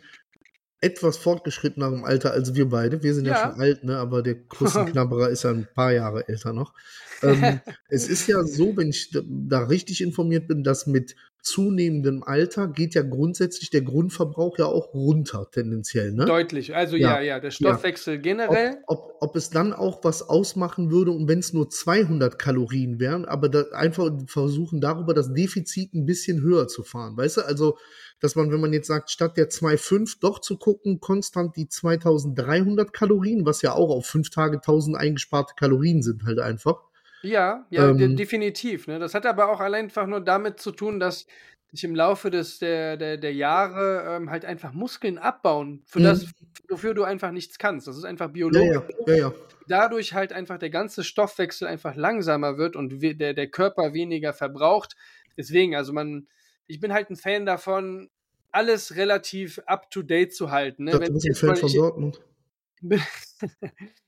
[0.83, 3.01] etwas fortgeschrittenerem Alter als wir beide.
[3.03, 3.97] Wir sind ja, ja schon alt, ne?
[3.97, 6.73] aber der Krustenknabberer ist ja ein paar Jahre älter noch.
[7.23, 7.59] Ähm,
[7.89, 12.95] es ist ja so, wenn ich da richtig informiert bin, dass mit zunehmendem Alter geht
[12.95, 16.13] ja grundsätzlich der Grundverbrauch ja auch runter, tendenziell.
[16.13, 16.23] Ne?
[16.23, 16.73] Deutlich.
[16.73, 18.21] Also ja, ja, ja der Stoffwechsel ja.
[18.21, 18.77] generell.
[18.87, 22.99] Ob, ob, ob, es dann auch was ausmachen würde, und wenn es nur 200 Kalorien
[22.99, 27.17] wären, aber da einfach versuchen darüber das Defizit ein bisschen höher zu fahren.
[27.17, 27.77] Weißt du, also
[28.21, 32.93] dass man, wenn man jetzt sagt, statt der 2,5 doch zu gucken, konstant die 2300
[32.93, 36.83] Kalorien, was ja auch auf fünf Tage 1000 eingesparte Kalorien sind halt einfach.
[37.23, 38.87] Ja, ja, ähm, de definitiv.
[38.87, 38.99] Ne?
[38.99, 41.25] Das hat aber auch allein einfach nur damit zu tun, dass
[41.71, 46.03] sich im Laufe des, der, der, der Jahre ähm, halt einfach Muskeln abbauen, für mhm.
[46.03, 46.31] das,
[46.69, 47.87] wofür du einfach nichts kannst.
[47.87, 48.83] Das ist einfach biologisch.
[49.07, 49.33] Ja, ja, ja,
[49.67, 54.95] Dadurch halt einfach der ganze Stoffwechsel einfach langsamer wird und der, der Körper weniger verbraucht.
[55.35, 56.27] Deswegen, also man,
[56.67, 58.09] ich bin halt ein Fan davon,
[58.51, 60.83] alles relativ up to date zu halten.
[60.83, 60.91] Ne?
[60.91, 62.21] Ich, Wenn, ein Fan von Dortmund.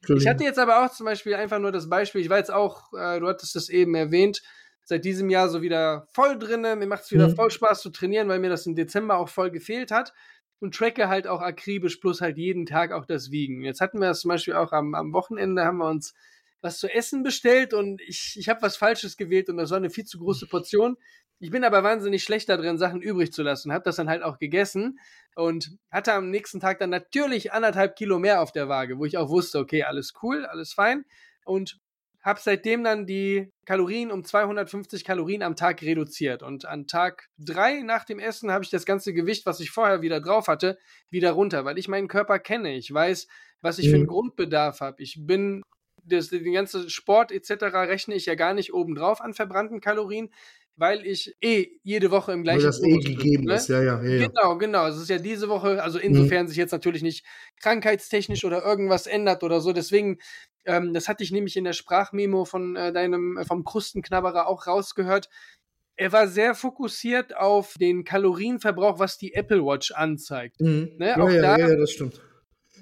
[0.08, 2.93] Ich hatte jetzt aber auch zum Beispiel einfach nur das Beispiel, ich war jetzt auch,
[2.93, 4.41] äh, du hattest das eben erwähnt,
[4.86, 6.76] seit diesem Jahr so wieder voll drinne.
[6.76, 7.36] Mir macht es wieder mhm.
[7.36, 10.13] voll Spaß zu trainieren, weil mir das im Dezember auch voll gefehlt hat.
[10.60, 13.62] Und tracke halt auch akribisch plus halt jeden Tag auch das Wiegen.
[13.63, 16.13] Jetzt hatten wir das zum Beispiel auch am, am Wochenende, haben wir uns
[16.62, 19.89] was zu essen bestellt und ich, ich habe was Falsches gewählt und das war eine
[19.89, 20.98] viel zu große Portion.
[21.39, 23.74] Ich bin aber wahnsinnig schlecht darin, Sachen übrig zu lassen.
[23.74, 25.00] Habe das dann halt auch gegessen
[25.36, 29.18] und hatte am nächsten Tag dann natürlich anderthalb Kilo mehr auf der Waage, wo ich
[29.18, 31.04] auch wusste, okay, alles cool, alles fein.
[31.44, 31.78] Und
[32.26, 36.41] habe seitdem dann die Kalorien um 250 Kalorien am Tag reduziert.
[36.41, 40.02] Und an Tag drei nach dem Essen habe ich das ganze Gewicht, was ich vorher
[40.02, 40.80] wieder drauf hatte,
[41.12, 42.74] wieder runter, weil ich meinen Körper kenne.
[42.74, 43.28] Ich weiß,
[43.62, 43.89] was ich mhm.
[43.91, 45.04] für einen Grundbedarf habe.
[45.04, 45.62] Ich bin
[46.06, 47.63] das, den ganzen Sport etc.
[47.74, 50.30] rechne ich ja gar nicht obendrauf an verbrannten Kalorien
[50.78, 53.56] weil ich eh jede Woche im gleichen Weil das eh gegeben ne?
[53.56, 54.88] ist, ja, ja, ja, Genau, genau.
[54.88, 56.48] Es ist ja diese Woche, also insofern mhm.
[56.50, 57.26] sich jetzt natürlich nicht
[57.62, 59.72] krankheitstechnisch oder irgendwas ändert oder so.
[59.72, 60.20] Deswegen,
[60.65, 64.68] ähm, das hatte ich nämlich in der Sprachmemo von äh, deinem, äh, vom Krustenknabberer auch
[64.68, 65.30] rausgehört.
[65.96, 70.60] Er war sehr fokussiert auf den Kalorienverbrauch, was die Apple Watch anzeigt.
[70.60, 70.91] Mhm.
[70.98, 71.08] Ne?
[71.08, 72.22] Ja, auch ja, da, ja, das stimmt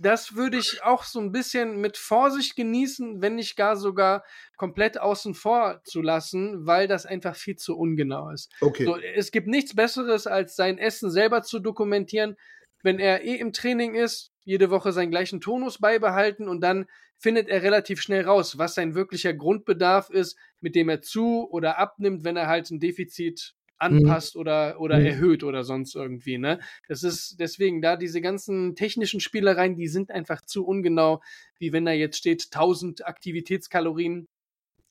[0.01, 4.23] das würde ich auch so ein bisschen mit Vorsicht genießen, wenn nicht gar sogar
[4.57, 8.51] komplett außen vor zu lassen, weil das einfach viel zu ungenau ist.
[8.61, 8.85] Okay.
[8.85, 12.35] So, es gibt nichts Besseres, als sein Essen selber zu dokumentieren.
[12.81, 16.85] Wenn er eh im Training ist, jede Woche seinen gleichen Tonus beibehalten und dann
[17.17, 21.77] findet er relativ schnell raus, was sein wirklicher Grundbedarf ist, mit dem er zu oder
[21.77, 24.41] abnimmt, wenn er halt ein Defizit anpasst mhm.
[24.41, 25.05] oder, oder mhm.
[25.05, 26.59] erhöht oder sonst irgendwie, ne?
[26.87, 31.21] Das ist deswegen da diese ganzen technischen Spielereien, die sind einfach zu ungenau,
[31.59, 34.27] wie wenn da jetzt steht 1000 Aktivitätskalorien.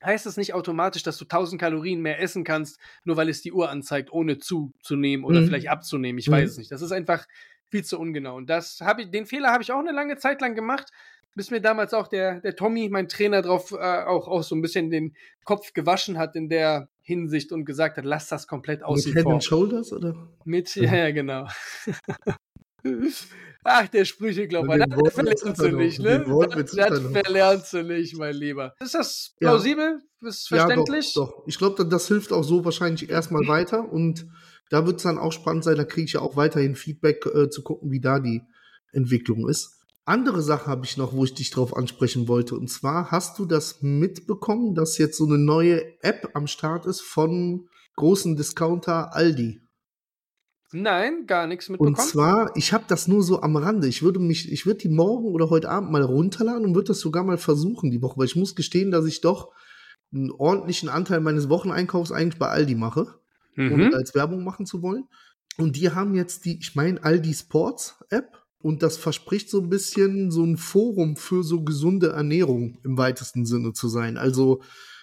[0.05, 3.53] Heißt das nicht automatisch, dass du 1000 Kalorien mehr essen kannst, nur weil es die
[3.53, 5.47] Uhr anzeigt, ohne zuzunehmen oder mhm.
[5.47, 6.19] vielleicht abzunehmen?
[6.19, 6.51] Ich weiß mhm.
[6.51, 6.73] es nicht.
[6.73, 7.27] Das ist einfach
[7.71, 8.37] viel zu ungenau.
[8.37, 10.91] Und das habe ich, den Fehler habe ich auch eine lange Zeit lang gemacht,
[11.35, 14.63] bis mir damals auch der, der Tommy, mein Trainer, drauf äh, auch, auch so ein
[14.63, 19.13] bisschen den Kopf gewaschen hat in der Hinsicht und gesagt hat, lass das komplett außen
[19.13, 20.15] Mit Head and Shoulders, oder?
[20.45, 21.49] Mit, ja, ja, genau.
[23.65, 26.25] Ach, der Sprücheklopfer, das Wort verlernst du nicht, ne?
[26.51, 28.75] Das, das verlernst du nicht, mein Lieber.
[28.81, 30.01] Ist das plausibel?
[30.21, 30.29] Ja.
[30.29, 31.15] Ist verständlich?
[31.15, 31.45] Ja, doch, doch.
[31.47, 34.27] Ich glaube, das hilft auch so wahrscheinlich erstmal weiter und
[34.71, 37.51] da wird es dann auch spannend sein, da kriege ich ja auch weiterhin Feedback äh,
[37.51, 38.43] zu gucken, wie da die
[38.93, 39.82] Entwicklung ist.
[40.05, 42.57] Andere Sache habe ich noch, wo ich dich drauf ansprechen wollte.
[42.57, 47.03] Und zwar hast du das mitbekommen, dass jetzt so eine neue App am Start ist
[47.03, 49.61] von großen Discounter Aldi.
[50.73, 51.97] Nein, gar nichts mitbekommen.
[51.97, 53.87] Und zwar, ich habe das nur so am Rande.
[53.87, 57.01] Ich würde mich, ich würde die morgen oder heute Abend mal runterladen und würde das
[57.01, 59.53] sogar mal versuchen die Woche, weil ich muss gestehen, dass ich doch
[60.13, 63.15] einen ordentlichen Anteil meines Wocheneinkaufs eigentlich bei Aldi mache,
[63.55, 63.73] mhm.
[63.73, 65.05] ohne als Werbung machen zu wollen.
[65.59, 69.69] Und die haben jetzt die, ich meine, Aldi Sports App und das verspricht so ein
[69.69, 74.17] bisschen so ein Forum für so gesunde Ernährung im weitesten Sinne zu sein.
[74.17, 74.63] Also,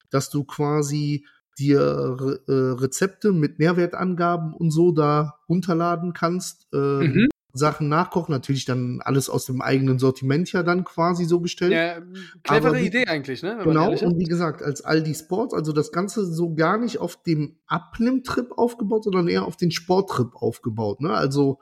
[0.09, 1.25] dass du quasi
[1.57, 6.67] dir äh, Rezepte mit Nährwertangaben und so da runterladen kannst.
[6.73, 7.29] Ähm, mhm.
[7.51, 11.71] Sachen nachkochen, natürlich dann alles aus dem eigenen Sortiment ja dann quasi so gestellt.
[11.71, 11.99] Ja,
[12.43, 13.59] clevere wie, Idee eigentlich, ne?
[13.63, 17.57] Genau, und wie gesagt, als Aldi Sports, also das Ganze so gar nicht auf dem
[17.65, 21.11] Abnimmtrip aufgebaut, sondern eher auf den Sporttrip aufgebaut, ne?
[21.11, 21.59] Also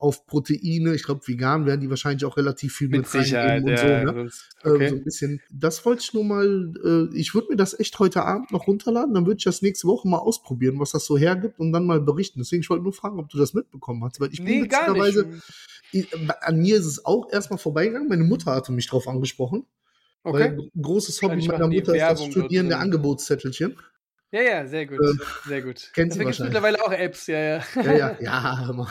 [0.00, 0.94] auf Proteine.
[0.94, 4.12] Ich glaube, vegan werden die wahrscheinlich auch relativ viel mit, mit Sicherheit, und ja, so.
[4.12, 4.30] Ne?
[4.64, 4.84] Okay.
[4.84, 5.40] Ähm, so ein bisschen.
[5.52, 6.72] Das wollte ich nur mal.
[6.82, 9.12] Äh, ich würde mir das echt heute Abend noch runterladen.
[9.14, 12.00] Dann würde ich das nächste Woche mal ausprobieren, was das so hergibt und dann mal
[12.00, 12.40] berichten.
[12.40, 15.28] Deswegen ich wollte nur fragen, ob du das mitbekommen hast, weil ich nee, bin witzigerweise.
[15.92, 16.04] Äh,
[16.40, 18.08] an mir ist es auch erstmal vorbeigegangen.
[18.08, 19.66] Meine Mutter hatte mich drauf angesprochen.
[20.22, 20.56] Okay.
[20.56, 23.76] Weil großes Hobby meiner Mutter ist das Studieren der Angebotszettelchen.
[24.32, 24.98] Ja, ja, sehr gut.
[25.00, 25.90] Äh, sehr gut.
[25.92, 26.54] Kennst du wahrscheinlich.
[26.54, 27.64] mittlerweile auch Apps, ja, ja.
[27.74, 28.86] Ja, ja, ja.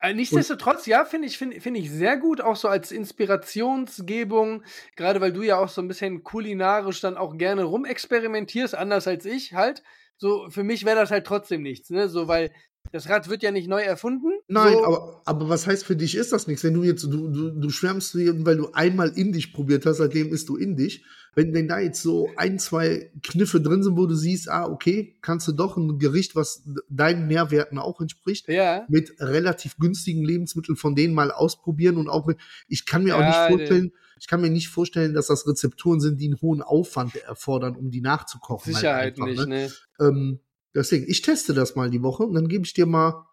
[0.00, 4.62] Äh, nichtsdestotrotz, ja, finde ich, finde find ich sehr gut, auch so als Inspirationsgebung,
[4.94, 9.24] gerade weil du ja auch so ein bisschen kulinarisch dann auch gerne rumexperimentierst, anders als
[9.24, 9.82] ich halt.
[10.16, 12.08] So, für mich wäre das halt trotzdem nichts, ne?
[12.08, 12.52] So, weil
[12.92, 14.28] das Rad wird ja nicht neu erfunden.
[14.48, 14.84] Nein, so.
[14.84, 16.64] aber, aber was heißt für dich ist das nichts?
[16.64, 20.48] Wenn du jetzt, du, du, du schwärmst, weil du einmal Indisch probiert hast, seitdem isst
[20.48, 21.02] du Indisch.
[21.34, 25.16] Wenn, wenn da jetzt so ein, zwei Kniffe drin sind, wo du siehst, ah, okay,
[25.20, 28.84] kannst du doch ein Gericht, was deinen Nährwerten auch entspricht, ja.
[28.88, 33.16] mit relativ günstigen Lebensmitteln von denen mal ausprobieren und auch mit, ich kann mir ja,
[33.16, 36.62] auch nicht vorstellen, ich kann mir nicht vorstellen, dass das Rezepturen sind, die einen hohen
[36.62, 38.74] Aufwand erfordern, um die nachzukochen.
[38.74, 39.70] Halt Sicherheit halt einfach, nicht, ne?
[40.00, 40.08] ne?
[40.08, 40.40] Ähm,
[40.74, 43.26] Deswegen, ich teste das mal die Woche und dann gebe ich dir mal,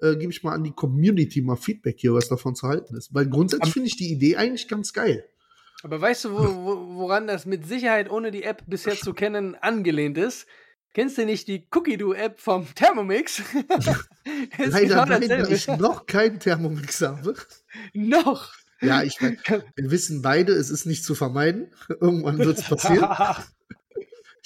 [0.00, 3.14] äh, gebe ich mal an die Community mal Feedback hier, was davon zu halten ist.
[3.14, 5.24] Weil grundsätzlich finde ich die Idee eigentlich ganz geil.
[5.82, 9.54] Aber weißt du, wo, wo, woran das mit Sicherheit ohne die App bisher zu kennen
[9.54, 10.46] angelehnt ist?
[10.92, 13.42] Kennst du nicht die Cookie-Do-App vom Thermomix?
[14.58, 17.34] Leider genau nein, da ich noch keinen Thermomix habe.
[17.94, 18.52] noch?
[18.80, 19.38] Ja, ich mein,
[19.76, 21.70] wir wissen beide, es ist nicht zu vermeiden.
[21.88, 23.08] Irgendwann wird es passieren.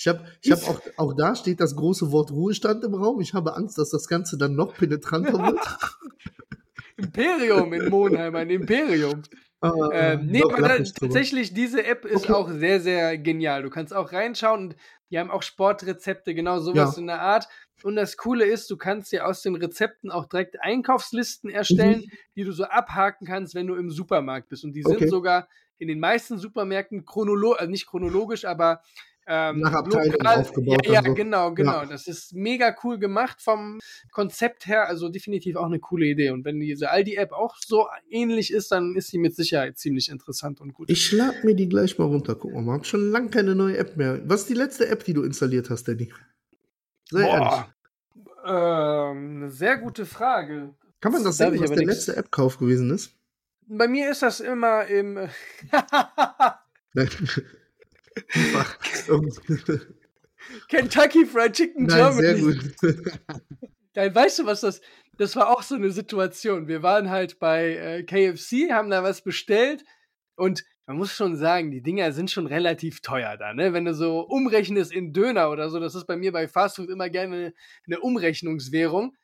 [0.05, 3.21] Ich habe ich hab auch, auch da steht das große Wort Ruhestand im Raum.
[3.21, 5.59] Ich habe Angst, dass das Ganze dann noch penetranter wird.
[6.99, 9.23] Imperium in Monheim, ein Imperium.
[9.65, 12.33] Uh, ähm, nee, aber da, tatsächlich, diese App ist okay.
[12.35, 13.63] auch sehr, sehr genial.
[13.63, 14.77] Du kannst auch reinschauen und
[15.11, 17.01] die haben auch Sportrezepte, genau sowas ja.
[17.01, 17.49] in der Art.
[17.83, 22.17] Und das Coole ist, du kannst dir aus den Rezepten auch direkt Einkaufslisten erstellen, mhm.
[22.37, 24.65] die du so abhaken kannst, wenn du im Supermarkt bist.
[24.65, 25.09] Und die sind okay.
[25.09, 28.83] sogar in den meisten Supermärkten chronologisch, also nicht chronologisch, aber
[29.27, 30.87] ähm, nach Abteilung lokal, aufgebaut.
[30.87, 31.15] Ja, ja so.
[31.15, 31.83] genau, genau.
[31.83, 31.87] Ja.
[31.87, 33.79] Das ist mega cool gemacht vom
[34.11, 34.89] Konzept her.
[34.89, 36.31] Also definitiv auch eine coole Idee.
[36.31, 40.61] Und wenn diese Aldi-App auch so ähnlich ist, dann ist sie mit Sicherheit ziemlich interessant
[40.61, 40.91] und gut.
[40.91, 42.35] Ich schlag mir die gleich mal runter.
[42.35, 44.21] Guck mal, ich habe schon lange keine neue App mehr.
[44.25, 46.13] Was ist die letzte App, die du installiert hast, Danny?
[47.11, 47.75] Sehr Boah.
[48.47, 50.75] Ähm, eine sehr gute Frage.
[51.01, 51.91] Kann man das, das sehen, was der nix.
[51.93, 53.13] letzte App-Kauf gewesen ist?
[53.67, 55.19] Bei mir ist das immer im.
[60.69, 62.23] Kentucky Fried Chicken Nein, Germany.
[62.23, 62.77] Sehr gut.
[63.95, 64.81] Dann weißt du, was das.
[65.17, 66.67] Das war auch so eine Situation.
[66.67, 69.85] Wir waren halt bei äh, KFC, haben da was bestellt
[70.35, 73.73] und man muss schon sagen, die Dinger sind schon relativ teuer da, ne?
[73.73, 77.09] Wenn du so umrechnest in Döner oder so, das ist bei mir bei Fastfood immer
[77.09, 77.55] gerne
[77.87, 79.17] eine Umrechnungswährung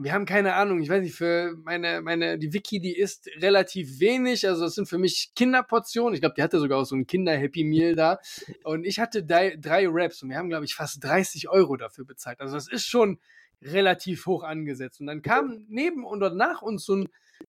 [0.00, 3.98] wir haben keine Ahnung, ich weiß nicht, für meine, meine, die Wiki, die isst relativ
[3.98, 6.14] wenig, also das sind für mich Kinderportionen.
[6.14, 8.20] Ich glaube, die hatte sogar auch so ein Kinder-Happy Meal da.
[8.62, 12.04] Und ich hatte drei, drei Raps und wir haben, glaube ich, fast 30 Euro dafür
[12.04, 12.40] bezahlt.
[12.40, 13.18] Also das ist schon
[13.60, 15.00] relativ hoch angesetzt.
[15.00, 17.08] Und dann kam neben und nach uns so ein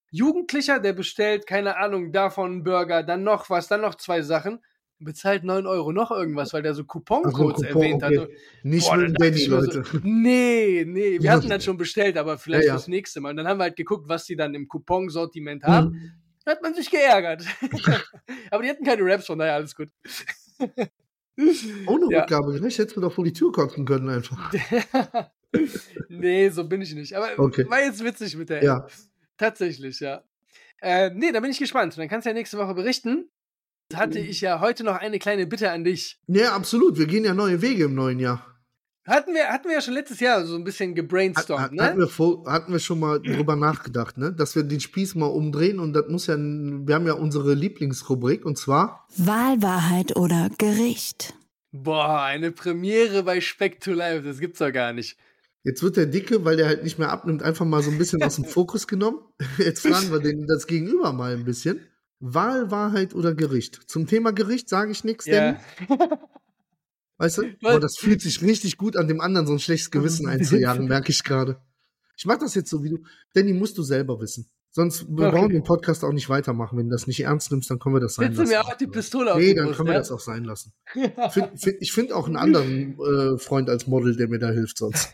[0.10, 4.60] Jugendlicher, der bestellt, keine Ahnung, davon Burger, dann noch was, dann noch zwei Sachen
[5.00, 8.20] bezahlt 9 Euro noch irgendwas, weil der so Couponcodes Coupon, erwähnt okay.
[8.20, 8.30] hat.
[8.64, 9.84] Nicht Boah, mit Danny, Leute.
[9.84, 12.74] So, nee, nee, wir hatten das schon bestellt, aber vielleicht ja, ja.
[12.74, 13.32] fürs nächste Mal.
[13.32, 15.92] Und dann haben wir halt geguckt, was die dann im Couponsortiment haben.
[15.92, 16.12] Mhm.
[16.46, 17.46] Da hat man sich geärgert.
[18.52, 19.90] aber die hatten keine Raps, von daher alles gut.
[21.88, 22.06] Ohne.
[22.18, 24.52] Rückgabe, vielleicht hättest du doch vor die Tür kotzen können einfach.
[26.10, 27.16] nee, so bin ich nicht.
[27.16, 27.66] Aber okay.
[27.70, 28.64] war jetzt witzig mit der.
[28.64, 28.88] Ja.
[29.38, 30.24] Tatsächlich, ja.
[30.82, 31.98] Äh, nee, da bin ich gespannt.
[31.98, 33.30] Dann kannst du ja nächste Woche berichten
[33.94, 36.20] hatte ich ja heute noch eine kleine Bitte an dich.
[36.28, 36.98] Ja, absolut.
[36.98, 38.46] Wir gehen ja neue Wege im neuen Jahr.
[39.10, 41.84] Hatten wir, hatten wir ja schon letztes Jahr so ein bisschen gebrainstormt, hat, ne?
[41.84, 44.32] Hatten wir, vor, hatten wir schon mal drüber nachgedacht, ne?
[44.32, 48.46] Dass wir den Spieß mal umdrehen und das muss ja, wir haben ja unsere Lieblingsrubrik
[48.46, 51.34] und zwar Wahlwahrheit oder Gericht.
[51.72, 55.18] Boah, eine Premiere bei Speck to Life, das gibt's doch gar nicht.
[55.64, 58.22] Jetzt wird der Dicke, weil der halt nicht mehr abnimmt, einfach mal so ein bisschen
[58.22, 59.20] aus dem Fokus genommen.
[59.58, 61.82] Jetzt fragen wir den das Gegenüber mal ein bisschen.
[62.20, 63.80] Wahl, Wahrheit oder Gericht.
[63.88, 65.58] Zum Thema Gericht sage ich nichts, yeah.
[65.88, 65.98] denn.
[67.18, 67.44] Weißt du?
[67.62, 71.12] Boah, das fühlt sich richtig gut an, dem anderen so ein schlechtes Gewissen einzujagen, merke
[71.12, 71.62] ich gerade.
[72.18, 73.00] Ich mache das jetzt so wie du.
[73.34, 74.50] Danny, musst du selber wissen.
[74.72, 75.36] Sonst wir Okay.
[75.36, 76.78] brauchen den Podcast auch nicht weitermachen.
[76.78, 78.52] Wenn du das nicht ernst nimmst, dann können wir das sein Setze lassen.
[78.52, 80.00] mir auch die Pistole auf nee, dann Brust, können wir ja?
[80.00, 80.74] das auch sein lassen.
[80.94, 84.78] Find, find, ich finde auch einen anderen äh, Freund als Model, der mir da hilft
[84.78, 85.10] sonst.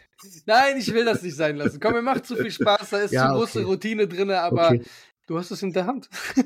[0.45, 1.79] Nein, ich will das nicht sein lassen.
[1.79, 3.67] Komm, mir macht zu viel Spaß, da ist Ja, zu große okay.
[3.67, 4.81] Routine drin, aber Okay.
[5.27, 6.09] Du hast es in der Hand.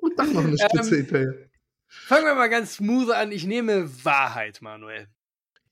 [0.00, 1.34] Und dann noch eine Spitze Ähm, hinterher.
[1.86, 3.32] Fangen wir mal ganz smooth an.
[3.32, 5.08] Ich nehme Wahrheit, Manuel.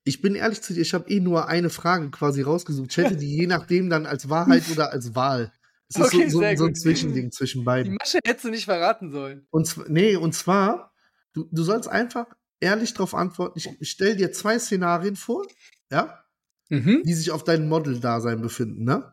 [0.04, 2.90] Ich bin ehrlich zu dir, ich habe eh nur eine Frage quasi rausgesucht.
[2.90, 5.52] Ich hätte die je nachdem dann als Wahrheit oder als Wahl.
[5.88, 6.74] Es ist Okay, so, so, so ein.
[6.74, 7.94] Zwischending zwischen Die beiden.
[7.94, 9.46] Masche hättest du nicht verraten sollen.
[9.50, 10.92] Und nee, und zwar,
[11.34, 12.26] du, du sollst einfach
[12.60, 13.58] ehrlich darauf antworten.
[13.58, 15.46] Ich, ich stelle dir zwei Szenarien vor,
[15.90, 16.24] ja,
[16.70, 17.02] Mhm.
[17.04, 19.12] die sich auf deinem Model-Dasein befinden, ne?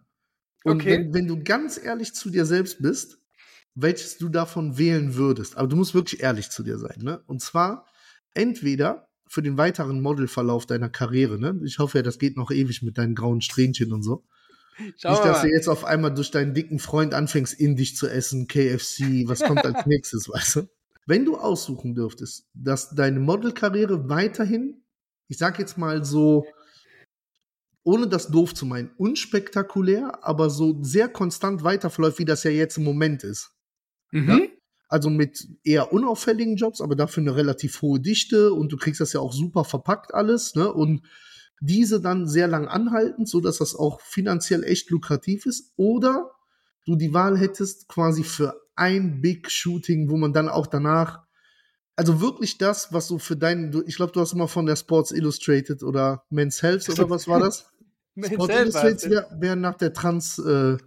[0.66, 0.89] Und Okay.
[0.89, 3.20] wenn, wenn du ganz ehrlich zu dir selbst bist,
[3.76, 7.22] welches du davon wählen würdest, aber du musst wirklich ehrlich zu dir sein, ne?
[7.28, 7.86] Und zwar
[8.34, 11.59] entweder für den weiteren Modelverlauf deiner Karriere, ne?
[11.63, 14.24] Ich hoffe ja, das geht noch ewig mit deinen grauen Strähnchen und so.
[14.97, 18.47] Schauen Nicht, dass du jetzt auf einmal durch deinen dicken Freund anfängst, indisch zu essen,
[18.47, 20.70] KFC, was kommt als nächstes, weißt du?
[21.05, 24.84] Wenn du aussuchen dürftest, dass deine Modelkarriere weiterhin,
[25.28, 26.45] ich sag jetzt mal so,
[27.86, 32.77] ohne das doof zu meinen, unspektakulär, aber so sehr konstant weiterverläuft, wie das ja jetzt
[32.77, 33.51] im Moment ist.
[34.11, 34.49] Mhm.
[34.89, 39.13] Also mit eher unauffälligen Jobs, aber dafür eine relativ hohe Dichte und du kriegst das
[39.13, 40.71] ja auch super verpackt alles, ne?
[40.71, 41.03] Und
[41.61, 45.71] diese dann sehr lang anhalten, so dass das auch finanziell echt lukrativ ist.
[45.77, 46.31] Oder
[46.86, 51.23] du die Wahl hättest quasi für ein Big Shooting, wo man dann auch danach,
[51.95, 55.11] also wirklich das, was so für deinen, ich glaube, du hast immer von der Sports
[55.11, 57.71] Illustrated oder Men's Health oder was war das?
[58.16, 59.09] Illustrated war's.
[59.09, 60.78] wäre wär nach der Trans äh,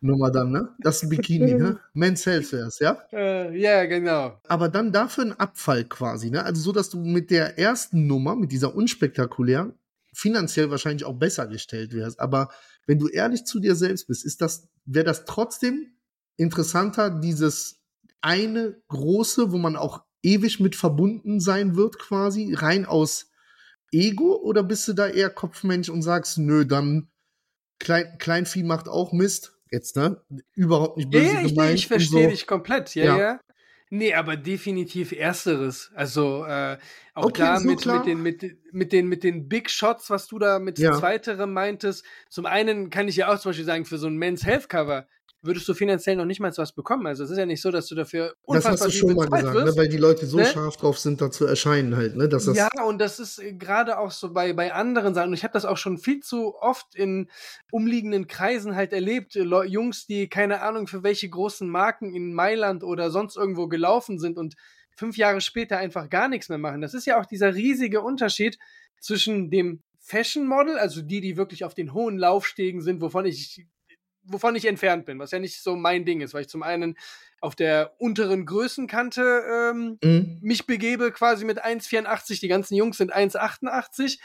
[0.00, 0.68] Nummer dann, ne?
[0.78, 1.80] Das ist ein Bikini, ne?
[1.94, 3.02] Men's Health wär's, ja?
[3.12, 4.38] Äh, ja, genau.
[4.46, 6.44] aber dann dafür ein Abfall quasi, ne?
[6.44, 9.74] Also so, dass du mit der ersten Nummer, mit dieser unspektakulären,
[10.12, 12.20] finanziell wahrscheinlich auch besser gestellt wärst.
[12.20, 12.48] Aber
[12.86, 15.94] wenn du ehrlich zu dir selbst bist, ist das, wäre das trotzdem
[16.36, 17.80] interessanter, dieses
[18.20, 23.30] eine große, wo man auch ewig mit verbunden sein wird, quasi, rein aus
[23.94, 27.08] Ego, oder bist du da eher Kopfmensch und sagst, nö, dann
[27.78, 29.58] Klein, Kleinvieh macht auch Mist.
[29.70, 30.22] Jetzt, ne?
[30.54, 31.74] Überhaupt nicht böse ja, ich, gemeint.
[31.74, 32.30] ich verstehe so.
[32.30, 32.94] dich komplett.
[32.94, 33.18] Ja, Ja.
[33.18, 33.40] ja.
[33.90, 35.92] Nee, aber definitiv Ersteres.
[35.94, 36.78] Also äh,
[37.14, 40.38] auch Okay, da mit, mit, den, mit, mit, den, mit den Big Shots, was du
[40.38, 40.94] da mit Ja.
[40.98, 42.04] zweiterem meintest.
[42.28, 45.06] Zum einen kann ich ja auch zum Beispiel sagen, für so ein Men's Health Cover
[45.44, 47.06] würdest du finanziell noch nicht mal was bekommen.
[47.06, 49.26] Also es ist ja nicht so, dass du dafür Das unfassbar hast du schon mal
[49.28, 49.64] gesagt, ne?
[49.66, 49.78] wirst.
[49.78, 50.46] weil die Leute so ne?
[50.46, 52.28] scharf drauf sind, da zu erscheinen halt, ne?
[52.28, 55.28] Dass das, Ja, und das ist äh, gerade auch so bei, bei anderen Sachen.
[55.28, 57.28] Und ich habe das auch schon viel zu oft in
[57.70, 59.36] umliegenden Kreisen halt erlebt.
[59.36, 63.68] äh, Leu- Jungs, die keine Ahnung für welche großen Marken in Mailand oder sonst irgendwo
[63.68, 64.54] gelaufen sind und
[64.96, 66.80] fünf Jahre später einfach gar nichts mehr machen.
[66.80, 68.58] Das ist ja auch dieser riesige Unterschied
[69.00, 73.64] zwischen dem Fashion Model, also die, die wirklich auf den hohen Laufstegen sind, wovon ich
[74.24, 76.96] wovon ich entfernt bin, was ja nicht so mein Ding ist, weil ich zum einen
[77.40, 80.38] auf der unteren Größenkante ähm, Mhm.
[80.40, 82.40] mich begebe quasi mit 1,84.
[82.40, 84.18] Die ganzen Jungs sind 1,88.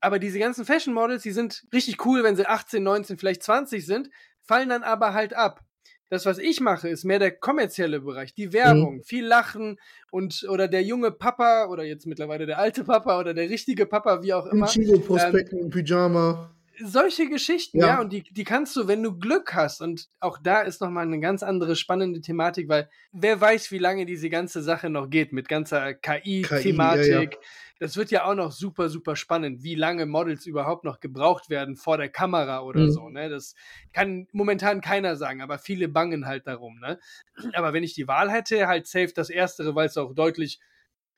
[0.00, 3.84] Aber diese ganzen Fashion Models, die sind richtig cool, wenn sie 18, 19, vielleicht 20
[3.84, 4.08] sind,
[4.40, 5.60] fallen dann aber halt ab.
[6.08, 9.78] Das, was ich mache, ist mehr der kommerzielle Bereich, die Werbung, viel Lachen
[10.10, 14.22] und oder der junge Papa oder jetzt mittlerweile der alte Papa oder der richtige Papa,
[14.22, 14.66] wie auch Im immer.
[14.66, 16.50] Chibo-Prospekt im Pyjama.
[16.82, 17.86] Solche Geschichten, Ja.
[17.86, 21.04] ja, und die, die kannst du, wenn du Glück hast, und auch da ist nochmal
[21.06, 25.32] eine ganz andere spannende Thematik, weil wer weiß, wie lange diese ganze Sache noch geht
[25.32, 27.04] mit ganzer KI-Thematik.
[27.06, 27.30] ja, ja.
[27.78, 31.76] Das wird ja auch noch super, super spannend, wie lange Models überhaupt noch gebraucht werden
[31.76, 32.90] vor der Kamera oder Mhm.
[32.90, 33.08] so.
[33.08, 33.30] Ne?
[33.30, 33.54] Das
[33.94, 36.78] kann momentan keiner sagen, aber viele bangen halt darum.
[36.78, 36.98] Ne?
[37.54, 40.60] Aber wenn ich die Wahl hätte, halt safe das Erstere, weil es auch deutlich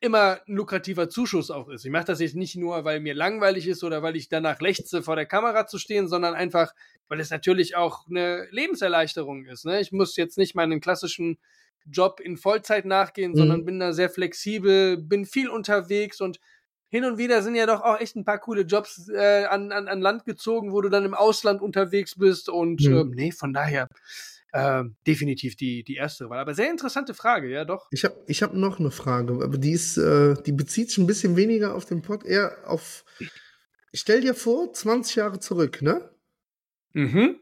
[0.02, 1.84] immer ein lukrativer Zuschuss auch ist.
[1.84, 5.02] Ich mache das jetzt nicht nur, weil mir langweilig ist oder weil ich danach lechze,
[5.02, 6.74] vor der Kamera zu stehen, sondern einfach,
[7.08, 9.64] weil es natürlich auch eine Lebenserleichterung ist.
[9.64, 9.80] Ne?
[9.80, 11.38] Ich muss jetzt nicht meinen klassischen
[11.86, 13.36] Job in Vollzeit nachgehen, Mhm.
[13.36, 16.38] sondern bin da sehr flexibel, bin viel unterwegs und
[16.88, 19.88] hin und wieder sind ja doch auch echt ein paar coole Jobs äh, an, an,
[19.88, 22.96] an Land gezogen, wo du dann im Ausland unterwegs bist und Mhm.
[22.98, 23.88] ähm, nee, von daher
[24.52, 26.38] ähm, definitiv die, die erste Wahl.
[26.38, 27.88] Aber sehr interessante Frage, ja doch.
[27.90, 31.06] Ich habe ich hab noch eine Frage, aber die ist, äh, die bezieht sich ein
[31.06, 33.04] bisschen weniger auf den Pod, eher auf.
[33.94, 36.10] Stell dir vor, 20 Jahre zurück, ne?
[36.92, 37.36] Mhm.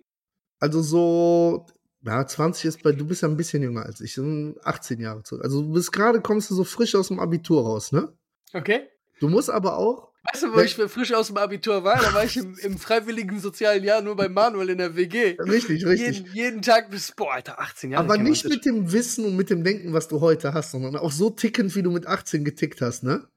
[0.60, 1.66] Also so,
[2.02, 5.22] ja, 20 ist bei, du bist ja ein bisschen jünger als ich, so 18 Jahre
[5.22, 5.44] zurück.
[5.44, 8.12] Also du bist gerade, kommst du so frisch aus dem Abitur raus, ne?
[8.52, 8.88] Okay.
[9.20, 10.64] Du musst aber auch, Weißt du, wo Ja.
[10.64, 11.98] ich frisch aus dem Abitur war?
[12.00, 15.36] Da war ich im, im freiwilligen sozialen Jahr nur bei Manuel in der WG.
[15.40, 16.18] richtig, richtig.
[16.18, 18.04] Jeden, jeden Tag bis, boah, Alter, 18 Jahre.
[18.04, 21.12] aber nicht mit dem Wissen und mit dem Denken, was du heute hast, sondern auch
[21.12, 23.28] so tickend, wie du mit 18 getickt hast, ne?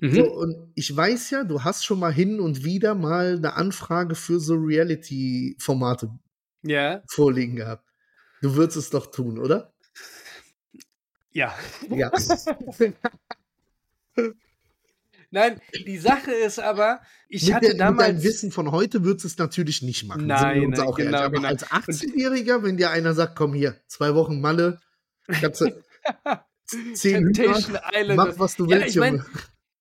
[0.00, 0.14] Mhm.
[0.16, 4.14] So, und ich weiß ja, du hast schon mal hin und wieder mal eine Anfrage
[4.14, 6.10] für so Reality-Formate
[6.62, 7.02] Ja.
[7.08, 7.88] vorliegen gehabt.
[8.42, 9.72] Du würdest es doch tun, oder?
[11.30, 11.54] Ja.
[11.88, 12.10] Ja.
[15.32, 18.22] Nein, die Sache ist aber, ich mit, hatte der, mit deinem damals.
[18.22, 20.26] Wissen von heute würdest du es natürlich nicht machen.
[20.26, 21.12] Nein, nein, auch ehrlich.
[21.12, 21.48] genau, Aber genau.
[21.48, 24.78] als 18-Jähriger, wenn dir einer sagt, komm hier, zwei Wochen Malle,
[25.40, 25.70] kannst du
[26.94, 28.16] zehn Temptation Hühner, Island.
[28.16, 29.26] mach was du Ja, willst, ich mein, Junge.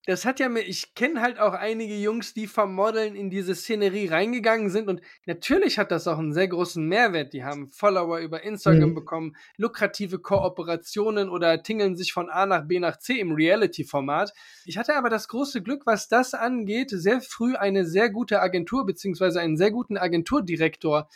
[0.05, 3.53] Das hat ja mir, ich kenne halt auch einige Jungs, die vom Modeln in diese
[3.53, 7.33] Szenerie reingegangen sind und natürlich hat das auch einen sehr großen Mehrwert.
[7.33, 8.95] Die haben Follower über Instagram Mhm.
[8.95, 14.33] bekommen, lukrative Kooperationen oder tingeln sich von A nach B nach C im Reality-Format.
[14.65, 18.85] Ich hatte aber das große Glück, was das angeht, sehr früh eine sehr gute Agentur
[18.87, 21.07] beziehungsweise einen sehr guten Agenturdirektor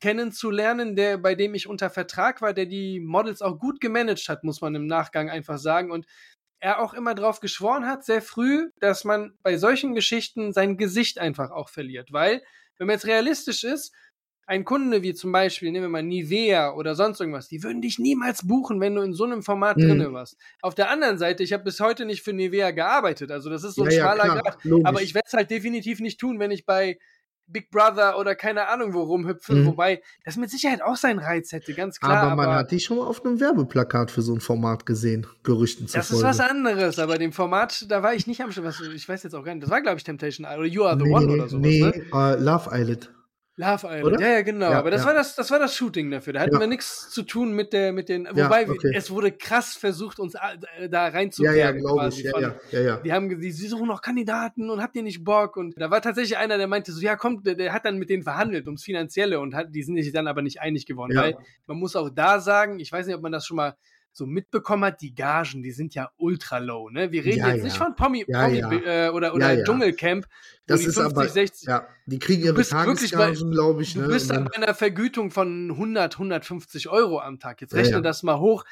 [0.00, 4.42] kennenzulernen, der, bei dem ich unter Vertrag war, der die Models auch gut gemanagt hat,
[4.42, 5.92] muss man im Nachgang einfach sagen.
[5.92, 6.06] Und
[6.62, 11.18] er auch immer drauf geschworen hat, sehr früh, dass man bei solchen Geschichten sein Gesicht
[11.18, 12.12] einfach auch verliert.
[12.12, 12.42] Weil,
[12.78, 13.92] wenn man jetzt realistisch ist,
[14.46, 17.98] ein Kunde wie zum Beispiel, nehmen wir mal Nivea oder sonst irgendwas, die würden dich
[17.98, 19.82] niemals buchen, wenn du in so einem Format Mhm.
[19.84, 20.36] drinne warst.
[20.60, 23.76] Auf der anderen Seite, ich habe bis heute nicht für Nivea gearbeitet, also das ist
[23.76, 24.58] so ein Ja, ja, schmaler klar, Grad.
[24.82, 26.98] Aber ich werde es halt definitiv nicht tun, wenn ich bei
[27.52, 29.66] Big Brother oder keine Ahnung wo rumhüpfe, Mhm.
[29.66, 32.22] wobei das mit Sicherheit auch seinen Reiz hätte, ganz klar.
[32.22, 35.86] aber man hat dich schon mal auf einem Werbeplakat für so ein Format gesehen, Gerüchten
[35.86, 36.28] Das ist zufolge.
[36.28, 38.50] was anderes, aber dem Format, da war ich nicht am.
[38.56, 39.62] Was- Ich weiß jetzt auch gar nicht.
[39.64, 41.80] Das war, glaube ich, Temptation Island oder You Are the nee, One oder sowas, nee,
[41.80, 41.92] ne?
[42.12, 43.10] äh, Love Island.
[43.56, 44.04] Love Island.
[44.04, 44.20] Oder?
[44.20, 44.70] Ja, ja, genau.
[44.70, 45.08] Ja, aber das ja.
[45.08, 46.32] war das, das war das Shooting dafür.
[46.32, 46.60] Da hatten Ja.
[46.60, 48.24] wir nichts zu tun mit der, mit den.
[48.24, 48.92] Ja, Wobei okay.
[48.96, 51.58] es wurde krass versucht, uns äh, da Ja, reinzuwerben.
[51.58, 52.22] ja, glaube ich.
[52.22, 52.96] Ja, von- ja, ja, ja.
[52.96, 55.58] Die haben gesagt, sie suchen noch Kandidaten und habt ihr nicht Bock?
[55.58, 58.08] Und da war tatsächlich einer, der meinte so, ja, kommt, der, der hat dann mit
[58.08, 61.12] denen verhandelt ums Finanzielle und hat, die sind sich dann aber nicht einig geworden.
[61.12, 61.22] Ja.
[61.22, 61.36] Weil
[61.66, 63.76] man muss auch da sagen, ich weiß nicht, ob man das schon mal
[64.12, 67.12] so mitbekommen hat, die Gagen, die sind ja ultra low, ne?
[67.12, 67.64] Wir reden Ja, jetzt ja.
[67.64, 68.76] nicht von Pommi, Ja, Pommi.
[68.84, 69.64] Äh, oder, oder.
[69.64, 70.26] Dschungelcamp,
[70.66, 73.94] Das die ist 50, aber, 60, ja, die kriegen ihre bist Tagesgagen, glaube ich.
[73.94, 74.08] Du ne?
[74.08, 77.60] bist und an einer Vergütung von 100, 150 Euro am Tag.
[77.60, 78.64] Jetzt rechne das mal hoch.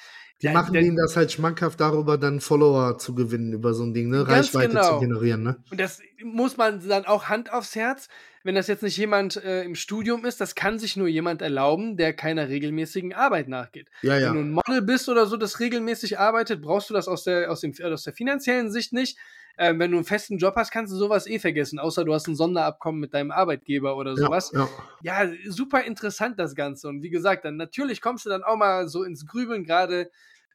[0.43, 3.93] Die Der- machen denen das halt schmackhaft darüber, dann Follower zu gewinnen über so ein
[3.93, 4.25] Ding, ne?
[4.25, 4.95] Ganz Reichweite genau.
[4.95, 5.57] zu generieren, ne?
[5.71, 8.09] Und das muss man dann auch Hand aufs Herz,
[8.43, 11.99] wenn das jetzt nicht jemand äh, im Studium ist, das kann sich nur jemand erlauben,
[11.99, 13.89] der keiner regelmäßigen Arbeit nachgeht.
[14.01, 14.29] Ja, ja.
[14.29, 17.51] Wenn du ein Model bist oder so, das regelmäßig arbeitet, brauchst du das aus der,
[17.51, 19.19] aus dem, äh, aus der finanziellen Sicht nicht.
[19.59, 22.27] Ähm, wenn du einen festen Job hast, kannst du sowas eh vergessen, außer du hast
[22.29, 24.53] ein Sonderabkommen mit deinem Arbeitgeber oder sowas.
[24.55, 24.69] Ja,
[25.03, 25.25] ja.
[25.25, 26.89] ja, super interessant das Ganze.
[26.89, 30.11] Und wie gesagt, dann natürlich kommst du dann auch mal so ins Grübeln, gerade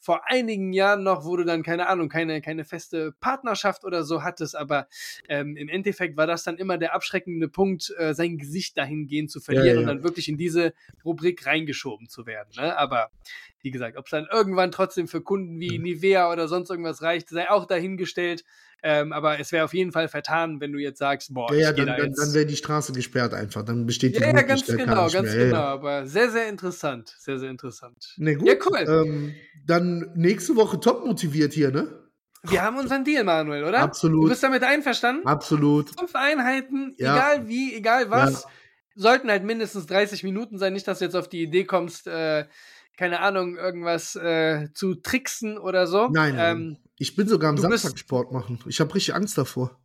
[0.06, 4.24] vor einigen Jahren noch, wo du dann, keine Ahnung, keine, keine feste Partnerschaft oder so
[4.24, 4.88] hattest, aber
[5.30, 9.40] ähm, im Endeffekt war das dann immer der abschreckende Punkt, äh, sein Gesicht dahingehend zu
[9.40, 9.80] verlieren Ja, ja.
[9.80, 10.74] und dann wirklich in diese
[11.04, 12.50] Rubrik reingeschoben zu werden.
[12.56, 12.78] Ne?
[12.78, 13.10] Aber
[13.62, 17.30] wie gesagt, ob es dann irgendwann trotzdem für Kunden wie Nivea oder sonst irgendwas reicht,
[17.30, 18.44] sei auch dahingestellt.
[18.84, 21.72] Ähm, aber es wäre auf jeden Fall vertan, wenn du jetzt sagst, boah, Ja, ja,
[21.74, 23.64] dann, da dann, dann wäre die Straße gesperrt einfach.
[23.64, 25.46] Dann besteht die Ja, ja, ganz Möglichkeit gar genau, nicht ganz mehr.
[25.48, 25.58] Genau.
[25.58, 27.16] Aber sehr, sehr interessant.
[27.20, 28.14] Sehr, sehr interessant.
[28.18, 28.48] Ne, gut.
[28.48, 28.88] Ja, cool.
[28.88, 31.88] Ähm, dann nächste Woche top motiviert hier, ne?
[32.44, 33.80] Wir haben unseren Deal, Manuel, oder?
[33.80, 34.30] Du Absolut.
[34.30, 35.28] bist damit einverstanden?
[35.28, 35.90] Absolut.
[35.98, 37.16] Fünf Einheiten, Ja.
[37.16, 38.50] egal wie, egal was, Ja.
[38.96, 40.74] sollten halt mindestens 30 Minuten sein.
[40.74, 42.46] Nicht, dass du jetzt auf die Idee kommst, äh,
[42.98, 46.10] keine Ahnung, irgendwas äh, zu tricksen oder so.
[46.14, 48.60] Nein, Ähm, ich bin sogar am du Samstag Sport machen.
[48.68, 49.80] Ich habe richtig Angst davor.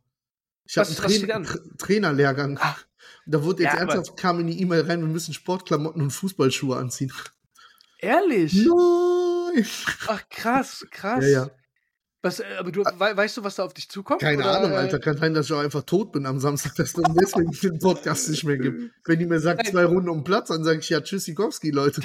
[0.65, 1.43] Ich habe einen?
[1.43, 2.57] Tra Trainerlehrgang.
[2.61, 2.77] Ah.
[3.25, 6.77] Da wurde jetzt Ja, ernsthaft, kam in die E-Mail rein, wir müssen Sportklamotten und Fußballschuhe
[6.77, 7.11] anziehen.
[7.99, 8.53] ehrlich?
[8.53, 9.65] Nein!
[10.07, 11.23] Ach, krass, krass.
[11.23, 11.51] Ja, ja.
[12.23, 14.21] Was, äh, aber du, wei- weißt du, was da auf dich zukommt?
[14.21, 14.99] Keine oder, Ahnung, äh, Alter.
[14.99, 18.29] Kann sein, dass ich auch einfach tot bin am Samstag, dass dann deswegen den Podcast
[18.29, 18.91] nicht mehr gibt.
[19.05, 22.01] Wenn die mir sagt, zwei Runden um Platz, dann sage ich ja Tschüssikowski, Leute.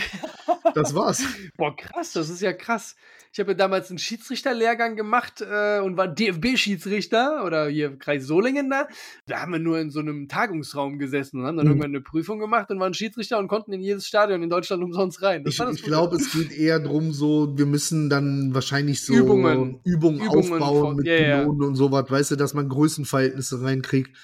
[0.75, 1.23] Das war's.
[1.57, 2.97] Boah, krass, das ist ja krass.
[3.33, 8.71] Ich habe ja damals einen Schiedsrichterlehrgang gemacht äh, und war DFB-Schiedsrichter oder hier Kreis Solingen
[8.71, 8.89] da.
[9.27, 11.73] Da haben wir nur in so einem Tagungsraum gesessen und haben dann Mhm.
[11.73, 15.21] irgendwann eine Prüfung gemacht und waren Schiedsrichter und konnten in jedes Stadion in Deutschland umsonst
[15.23, 15.45] rein.
[15.45, 19.37] Das Ich, ich glaube, es geht eher drum so, wir müssen dann wahrscheinlich so Übungen.
[19.47, 19.81] Übungen,
[20.15, 21.39] Übungen aufbauen von- mit ja, ja.
[21.41, 24.17] Piloten und sowas, weißt du, dass man Größenverhältnisse reinkriegt.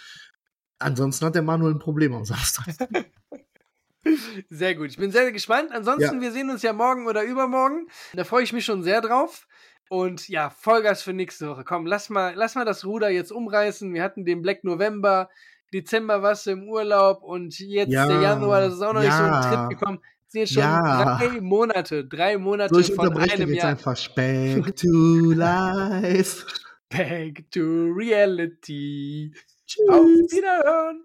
[0.78, 2.66] Ansonsten hat der Manuel ein Problem am Samstag.
[4.50, 4.88] Sehr gut.
[4.88, 5.70] Ich bin sehr gespannt.
[5.70, 6.20] Ansonsten, Ja.
[6.20, 7.86] wir sehen uns ja morgen oder übermorgen.
[8.14, 9.46] Da freue ich mich schon sehr drauf.
[9.88, 11.62] Und ja, Vollgas für nächste Woche.
[11.64, 13.92] Komm, lass mal, lass mal das Ruder jetzt umreißen.
[13.94, 15.28] Wir hatten den Black November,
[15.72, 18.06] Dezember warst du im Urlaub und jetzt Ja.
[18.08, 19.40] der Januar, das ist auch noch nicht so Ja.
[19.40, 20.00] ein Trip gekommen.
[20.32, 21.18] Jetzt schon Ja.
[21.18, 23.70] drei Monate, drei Monate So, ich von einem jetzt Jahr.
[23.70, 23.96] einfach.
[24.14, 26.46] Back to life.
[26.88, 27.60] Back to
[27.96, 29.32] reality.
[29.66, 29.88] Tschüss.
[29.88, 31.00] Auf Wiederhören.